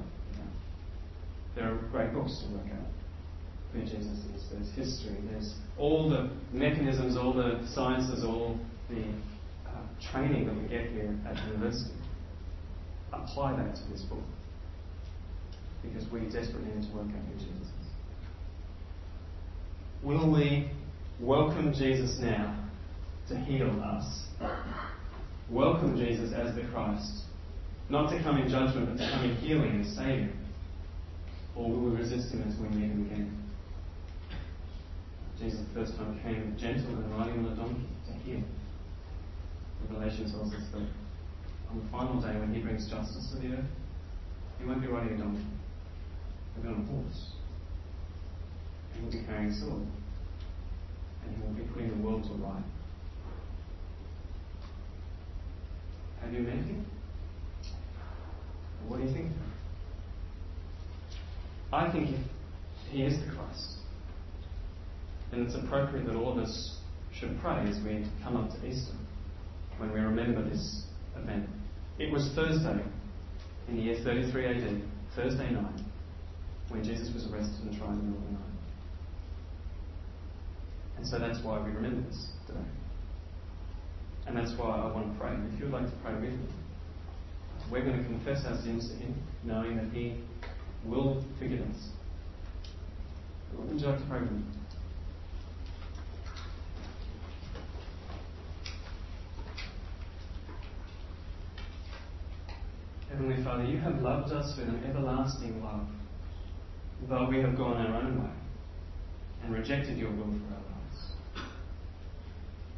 There 1.55 1.71
are 1.71 1.75
great 1.91 2.13
books 2.13 2.39
to 2.39 2.55
work 2.55 2.67
out 2.71 2.87
who 3.73 3.81
Jesus 3.81 4.05
is. 4.35 4.45
There's 4.51 4.71
history. 4.71 5.17
There's 5.29 5.55
all 5.77 6.09
the 6.09 6.29
mechanisms, 6.53 7.17
all 7.17 7.33
the 7.33 7.67
sciences, 7.73 8.23
all 8.23 8.57
the 8.89 9.01
uh, 9.67 10.11
training 10.11 10.47
that 10.47 10.55
we 10.55 10.67
get 10.69 10.91
here 10.91 11.15
at 11.27 11.37
university. 11.49 11.93
Apply 13.11 13.55
that 13.57 13.75
to 13.75 13.81
this 13.91 14.01
book. 14.03 14.23
Because 15.83 16.09
we 16.11 16.21
desperately 16.21 16.71
need 16.73 16.89
to 16.89 16.95
work 16.95 17.07
out 17.07 17.23
who 17.33 17.33
Jesus 17.33 17.67
is. 17.67 17.87
Will 20.03 20.31
we 20.31 20.69
welcome 21.19 21.73
Jesus 21.73 22.17
now 22.19 22.55
to 23.27 23.37
heal 23.39 23.69
us? 23.83 24.25
Welcome 25.49 25.97
Jesus 25.97 26.31
as 26.33 26.55
the 26.55 26.61
Christ, 26.71 27.23
not 27.89 28.11
to 28.11 28.21
come 28.21 28.37
in 28.37 28.49
judgment, 28.49 28.89
but 28.89 28.97
to 28.97 29.11
come 29.11 29.25
in 29.25 29.35
healing 29.37 29.71
and 29.71 29.85
saving? 29.85 30.33
Or 31.55 31.69
will 31.69 31.89
we 31.89 31.97
resist 31.97 32.31
him 32.31 32.43
as 32.47 32.55
we 32.59 32.69
meet 32.69 32.91
him 32.91 33.05
again? 33.05 33.43
Jesus 35.39 35.59
the 35.73 35.79
first 35.79 35.97
time 35.97 36.19
came 36.21 36.55
gentle 36.59 36.95
and 36.95 37.11
riding 37.17 37.45
on 37.45 37.53
a 37.53 37.55
donkey 37.55 37.87
to 38.07 38.13
heal. 38.23 38.43
Revelation 39.89 40.29
tells 40.31 40.53
us 40.53 40.63
that 40.73 40.87
on 41.71 41.79
the 41.81 41.89
final 41.91 42.21
day 42.21 42.37
when 42.39 42.53
he 42.53 42.61
brings 42.61 42.89
justice 42.89 43.31
to 43.33 43.39
the 43.39 43.55
earth, 43.55 43.65
he 44.59 44.65
won't 44.65 44.81
be 44.81 44.87
riding 44.87 45.13
a 45.15 45.17
donkey. 45.17 45.45
He'll 46.53 46.63
be 46.63 46.69
on 46.69 46.81
a 46.81 46.91
horse. 46.91 47.31
And 48.93 49.03
he'll 49.03 49.21
be 49.21 49.25
carrying 49.25 49.49
a 49.49 49.59
sword. 49.59 49.87
And 51.23 51.35
he 51.35 51.41
will 51.41 51.53
be 51.53 51.63
putting 51.73 51.89
the 51.89 52.07
world 52.07 52.23
to 52.23 52.33
right. 52.43 52.63
Have 56.21 56.33
you 56.33 56.41
met 56.41 56.55
him? 56.55 56.85
What 58.87 58.97
do 58.97 59.03
you 59.03 59.13
think? 59.13 59.31
I 61.71 61.91
think 61.91 62.15
he 62.89 63.03
is 63.03 63.19
the 63.19 63.31
Christ, 63.31 63.75
And 65.31 65.45
it's 65.45 65.55
appropriate 65.55 66.07
that 66.07 66.15
all 66.15 66.31
of 66.31 66.39
us 66.39 66.77
should 67.13 67.39
pray 67.41 67.63
as 67.67 67.79
we 67.83 68.05
come 68.23 68.37
up 68.37 68.49
to 68.49 68.67
Easter, 68.67 68.93
when 69.77 69.93
we 69.93 69.99
remember 69.99 70.47
this 70.47 70.83
event. 71.15 71.47
It 71.99 72.11
was 72.11 72.31
Thursday 72.35 72.81
in 73.67 73.75
the 73.75 73.81
year 73.83 73.97
33 74.03 74.45
AD, 74.45 74.81
Thursday 75.15 75.51
night, 75.51 75.81
when 76.69 76.83
Jesus 76.83 77.13
was 77.13 77.27
arrested 77.31 77.63
and 77.65 77.77
tried 77.77 77.91
in 77.91 78.11
the 78.11 78.31
night. 78.31 78.48
And 80.99 81.07
so 81.07 81.17
that's 81.17 81.41
why 81.41 81.61
we 81.61 81.71
remember 81.71 82.09
this 82.09 82.27
today. 82.45 82.59
And 84.27 84.35
that's 84.35 84.51
why 84.59 84.65
I 84.65 84.91
want 84.91 85.13
to 85.13 85.19
pray. 85.19 85.33
If 85.53 85.57
you 85.57 85.65
would 85.67 85.73
like 85.73 85.85
to 85.85 85.97
pray 86.03 86.13
with 86.13 86.23
me, 86.23 86.39
we're 87.71 87.85
going 87.85 87.97
to 87.97 88.03
confess 88.03 88.43
our 88.45 88.57
sins 88.57 88.89
to 88.89 88.95
Him, 88.95 89.15
knowing 89.45 89.77
that 89.77 89.93
He 89.93 90.17
will 90.83 91.23
forgive 91.39 91.61
us. 91.61 91.89
Would 93.57 93.79
you 93.79 93.87
like 93.87 93.99
to 93.99 94.05
pray 94.07 94.19
with 94.19 94.31
me? 94.31 94.43
Heavenly 103.09 103.41
Father, 103.41 103.63
you 103.63 103.77
have 103.77 104.01
loved 104.01 104.33
us 104.33 104.57
with 104.57 104.67
an 104.67 104.83
everlasting 104.85 105.63
love, 105.63 105.87
though 107.07 107.29
we 107.29 107.39
have 107.39 107.55
gone 107.55 107.77
our 107.77 108.01
own 108.01 108.21
way 108.21 108.29
and 109.43 109.53
rejected 109.53 109.97
your 109.97 110.11
will 110.11 110.25
for 110.25 110.53
our 110.53 110.61
lives. 110.71 110.78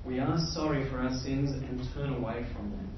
We 0.05 0.19
are 0.19 0.37
sorry 0.53 0.89
for 0.89 0.97
our 0.97 1.13
sins 1.19 1.51
and 1.51 1.81
turn 1.93 2.13
away 2.13 2.45
from 2.55 2.71
them. 2.71 2.89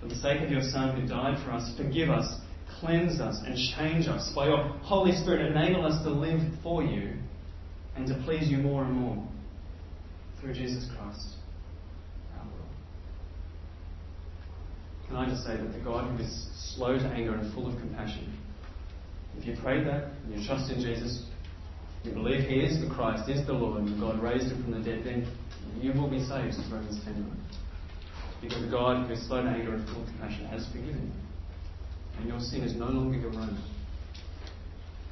For 0.00 0.08
the 0.08 0.16
sake 0.16 0.42
of 0.42 0.50
your 0.50 0.62
Son 0.62 1.00
who 1.00 1.06
died 1.06 1.42
for 1.44 1.52
us, 1.52 1.72
forgive 1.76 2.10
us, 2.10 2.40
cleanse 2.80 3.20
us, 3.20 3.40
and 3.46 3.56
change 3.76 4.08
us. 4.08 4.32
By 4.34 4.48
your 4.48 4.64
Holy 4.82 5.12
Spirit, 5.12 5.54
enable 5.54 5.86
us 5.86 6.02
to 6.02 6.10
live 6.10 6.40
for 6.62 6.82
you 6.82 7.14
and 7.94 8.06
to 8.08 8.14
please 8.24 8.50
you 8.50 8.58
more 8.58 8.84
and 8.84 8.94
more 8.94 9.28
through 10.40 10.54
Jesus 10.54 10.88
Christ. 10.96 11.36
Can 15.12 15.16
I 15.16 15.28
just 15.28 15.44
say 15.44 15.58
that 15.58 15.72
the 15.74 15.78
God 15.80 16.10
who 16.10 16.24
is 16.24 16.48
slow 16.74 16.98
to 16.98 17.04
anger 17.04 17.34
and 17.34 17.52
full 17.52 17.70
of 17.70 17.78
compassion, 17.78 18.34
if 19.36 19.46
you 19.46 19.54
pray 19.62 19.84
that 19.84 20.08
and 20.24 20.34
you 20.34 20.46
trust 20.46 20.72
in 20.72 20.80
Jesus, 20.80 21.26
you 22.04 22.12
believe 22.12 22.48
He 22.48 22.60
is 22.60 22.80
the 22.80 22.92
Christ, 22.92 23.28
is 23.28 23.46
the 23.46 23.52
Lord, 23.52 23.82
and 23.82 24.00
God 24.00 24.22
raised 24.22 24.50
Him 24.50 24.62
from 24.62 24.72
the 24.72 24.80
dead, 24.80 25.04
then 25.04 25.26
you 25.80 25.92
will 25.92 26.10
be 26.10 26.18
saved, 26.18 26.58
as 26.58 26.70
Romans 26.70 27.00
10 27.04 27.36
Because 28.40 28.64
God 28.70 29.06
who 29.06 29.12
is 29.12 29.26
slow 29.26 29.42
to 29.42 29.48
anger 29.48 29.74
and 29.74 29.88
full 29.88 30.02
of 30.02 30.08
compassion 30.08 30.46
has 30.46 30.66
forgiven 30.66 31.12
you. 31.14 32.18
And 32.18 32.28
your 32.28 32.40
sin 32.40 32.62
is 32.62 32.74
no 32.74 32.86
longer 32.86 33.18
your 33.18 33.30
own. 33.30 33.58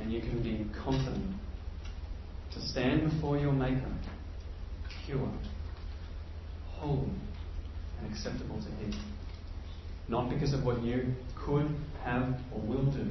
And 0.01 0.13
you 0.13 0.21
can 0.21 0.43
be 0.43 0.67
confident 0.85 1.35
to 2.55 2.61
stand 2.69 3.11
before 3.11 3.39
your 3.39 3.53
Maker, 3.53 3.93
pure, 5.07 5.31
holy, 6.67 7.11
and 8.01 8.13
acceptable 8.13 8.57
to 8.57 8.69
Him. 8.85 8.93
Not 10.09 10.29
because 10.29 10.53
of 10.53 10.65
what 10.65 10.83
you 10.83 11.15
could, 11.37 11.69
have, 12.03 12.35
or 12.53 12.61
will 12.61 12.91
do, 12.91 13.07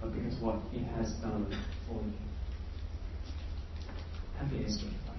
but 0.00 0.12
because 0.12 0.36
of 0.36 0.42
what 0.42 0.56
He 0.70 0.80
has 0.96 1.12
done 1.14 1.46
for 1.88 2.02
you. 2.02 2.31
Happy 4.42 4.64
Easter. 4.66 5.11